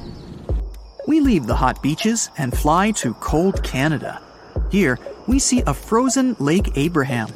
We 1.07 1.21
leave 1.21 1.47
the 1.47 1.55
hot 1.55 1.81
beaches 1.81 2.29
and 2.37 2.55
fly 2.55 2.91
to 2.91 3.13
cold 3.15 3.63
Canada. 3.63 4.21
Here, 4.69 4.99
we 5.27 5.39
see 5.39 5.63
a 5.65 5.73
frozen 5.73 6.35
Lake 6.39 6.71
Abraham. 6.75 7.29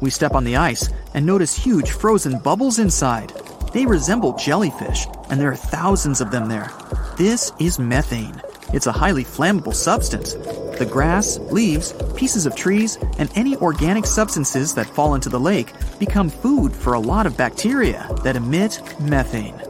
We 0.00 0.10
step 0.10 0.32
on 0.32 0.44
the 0.44 0.56
ice 0.56 0.88
and 1.14 1.26
notice 1.26 1.56
huge 1.56 1.90
frozen 1.90 2.38
bubbles 2.38 2.78
inside. 2.78 3.32
They 3.72 3.84
resemble 3.84 4.32
jellyfish, 4.32 5.06
and 5.28 5.38
there 5.38 5.50
are 5.50 5.56
thousands 5.56 6.20
of 6.20 6.30
them 6.30 6.48
there. 6.48 6.70
This 7.16 7.52
is 7.58 7.78
methane. 7.78 8.40
It's 8.72 8.86
a 8.86 8.92
highly 8.92 9.24
flammable 9.24 9.74
substance. 9.74 10.34
The 10.78 10.88
grass, 10.90 11.38
leaves, 11.38 11.92
pieces 12.16 12.46
of 12.46 12.54
trees, 12.54 12.96
and 13.18 13.30
any 13.34 13.56
organic 13.56 14.06
substances 14.06 14.74
that 14.74 14.86
fall 14.86 15.14
into 15.14 15.28
the 15.28 15.40
lake 15.40 15.72
become 15.98 16.30
food 16.30 16.72
for 16.72 16.94
a 16.94 17.00
lot 17.00 17.26
of 17.26 17.36
bacteria 17.36 18.08
that 18.24 18.36
emit 18.36 18.80
methane. 19.00 19.60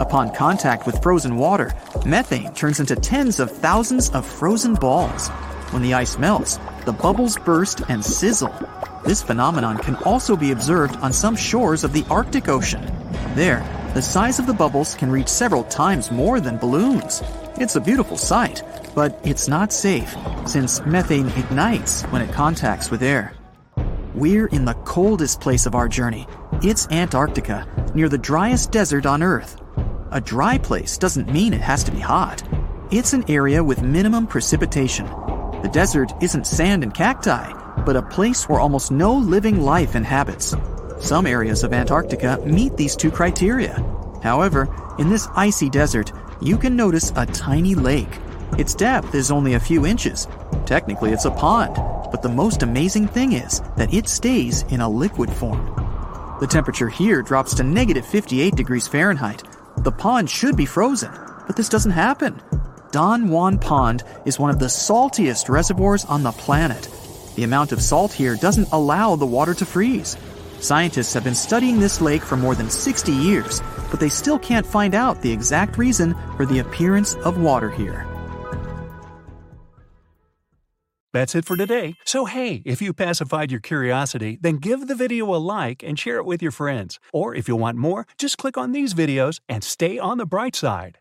Upon 0.00 0.34
contact 0.34 0.86
with 0.86 1.02
frozen 1.02 1.36
water, 1.36 1.72
methane 2.04 2.52
turns 2.54 2.80
into 2.80 2.96
tens 2.96 3.38
of 3.38 3.50
thousands 3.50 4.10
of 4.10 4.26
frozen 4.26 4.74
balls. 4.74 5.28
When 5.70 5.82
the 5.82 5.94
ice 5.94 6.18
melts, 6.18 6.58
the 6.84 6.92
bubbles 6.92 7.36
burst 7.36 7.82
and 7.88 8.04
sizzle. 8.04 8.54
This 9.04 9.22
phenomenon 9.22 9.78
can 9.78 9.96
also 9.96 10.36
be 10.36 10.50
observed 10.50 10.96
on 10.96 11.12
some 11.12 11.36
shores 11.36 11.84
of 11.84 11.92
the 11.92 12.04
Arctic 12.10 12.48
Ocean. 12.48 12.95
There, 13.36 13.62
the 13.92 14.00
size 14.00 14.38
of 14.38 14.46
the 14.46 14.54
bubbles 14.54 14.94
can 14.94 15.10
reach 15.10 15.28
several 15.28 15.64
times 15.64 16.10
more 16.10 16.40
than 16.40 16.56
balloons. 16.56 17.22
It's 17.58 17.76
a 17.76 17.82
beautiful 17.82 18.16
sight, 18.16 18.62
but 18.94 19.20
it's 19.24 19.46
not 19.46 19.74
safe 19.74 20.16
since 20.46 20.80
methane 20.86 21.28
ignites 21.28 22.00
when 22.04 22.22
it 22.22 22.32
contacts 22.32 22.90
with 22.90 23.02
air. 23.02 23.34
We're 24.14 24.46
in 24.46 24.64
the 24.64 24.72
coldest 24.86 25.42
place 25.42 25.66
of 25.66 25.74
our 25.74 25.86
journey. 25.86 26.26
It's 26.62 26.88
Antarctica, 26.90 27.68
near 27.94 28.08
the 28.08 28.16
driest 28.16 28.72
desert 28.72 29.04
on 29.04 29.22
Earth. 29.22 29.60
A 30.12 30.20
dry 30.22 30.56
place 30.56 30.96
doesn't 30.96 31.30
mean 31.30 31.52
it 31.52 31.60
has 31.60 31.84
to 31.84 31.92
be 31.92 32.00
hot. 32.00 32.42
It's 32.90 33.12
an 33.12 33.24
area 33.28 33.62
with 33.62 33.82
minimum 33.82 34.28
precipitation. 34.28 35.04
The 35.60 35.70
desert 35.70 36.10
isn't 36.22 36.46
sand 36.46 36.82
and 36.82 36.94
cacti, 36.94 37.52
but 37.84 37.96
a 37.96 38.02
place 38.02 38.48
where 38.48 38.60
almost 38.60 38.90
no 38.90 39.12
living 39.12 39.60
life 39.60 39.94
inhabits. 39.94 40.54
Some 41.00 41.26
areas 41.26 41.62
of 41.62 41.72
Antarctica 41.72 42.40
meet 42.44 42.76
these 42.76 42.96
two 42.96 43.10
criteria. 43.10 43.74
However, 44.22 44.68
in 44.98 45.08
this 45.08 45.28
icy 45.36 45.70
desert, 45.70 46.12
you 46.40 46.56
can 46.56 46.76
notice 46.76 47.12
a 47.16 47.26
tiny 47.26 47.74
lake. 47.74 48.18
Its 48.58 48.74
depth 48.74 49.14
is 49.14 49.30
only 49.30 49.54
a 49.54 49.60
few 49.60 49.86
inches. 49.86 50.26
Technically, 50.64 51.12
it's 51.12 51.24
a 51.24 51.30
pond, 51.30 51.74
but 52.10 52.22
the 52.22 52.28
most 52.28 52.62
amazing 52.62 53.06
thing 53.06 53.32
is 53.32 53.60
that 53.76 53.92
it 53.92 54.08
stays 54.08 54.62
in 54.64 54.80
a 54.80 54.88
liquid 54.88 55.30
form. 55.30 55.66
The 56.40 56.46
temperature 56.46 56.88
here 56.88 57.22
drops 57.22 57.54
to 57.54 57.62
negative 57.62 58.06
58 58.06 58.54
degrees 58.54 58.88
Fahrenheit, 58.88 59.42
the 59.86 59.92
pond 59.92 60.28
should 60.28 60.56
be 60.56 60.66
frozen, 60.66 61.12
but 61.46 61.54
this 61.54 61.68
doesn't 61.68 61.92
happen. 61.92 62.42
Don 62.90 63.28
Juan 63.28 63.58
Pond 63.58 64.02
is 64.24 64.38
one 64.38 64.50
of 64.50 64.58
the 64.58 64.66
saltiest 64.66 65.48
reservoirs 65.48 66.04
on 66.06 66.22
the 66.22 66.32
planet. 66.32 66.88
The 67.36 67.44
amount 67.44 67.72
of 67.72 67.82
salt 67.82 68.12
here 68.12 68.36
doesn't 68.36 68.72
allow 68.72 69.14
the 69.14 69.26
water 69.26 69.54
to 69.54 69.66
freeze. 69.66 70.16
Scientists 70.60 71.12
have 71.14 71.24
been 71.24 71.34
studying 71.34 71.78
this 71.78 72.00
lake 72.00 72.22
for 72.22 72.36
more 72.36 72.54
than 72.54 72.70
60 72.70 73.12
years, 73.12 73.60
but 73.90 74.00
they 74.00 74.08
still 74.08 74.38
can't 74.38 74.66
find 74.66 74.94
out 74.94 75.20
the 75.22 75.30
exact 75.30 75.78
reason 75.78 76.14
for 76.36 76.46
the 76.46 76.58
appearance 76.60 77.14
of 77.16 77.38
water 77.38 77.70
here. 77.70 78.06
That's 81.12 81.34
it 81.34 81.46
for 81.46 81.56
today. 81.56 81.94
So, 82.04 82.26
hey, 82.26 82.62
if 82.66 82.82
you 82.82 82.92
pacified 82.92 83.50
your 83.50 83.60
curiosity, 83.60 84.38
then 84.42 84.56
give 84.56 84.86
the 84.86 84.94
video 84.94 85.34
a 85.34 85.36
like 85.36 85.82
and 85.82 85.98
share 85.98 86.18
it 86.18 86.26
with 86.26 86.42
your 86.42 86.50
friends. 86.52 87.00
Or 87.10 87.34
if 87.34 87.48
you 87.48 87.56
want 87.56 87.78
more, 87.78 88.06
just 88.18 88.36
click 88.36 88.58
on 88.58 88.72
these 88.72 88.92
videos 88.92 89.40
and 89.48 89.64
stay 89.64 89.98
on 89.98 90.18
the 90.18 90.26
bright 90.26 90.54
side. 90.54 90.98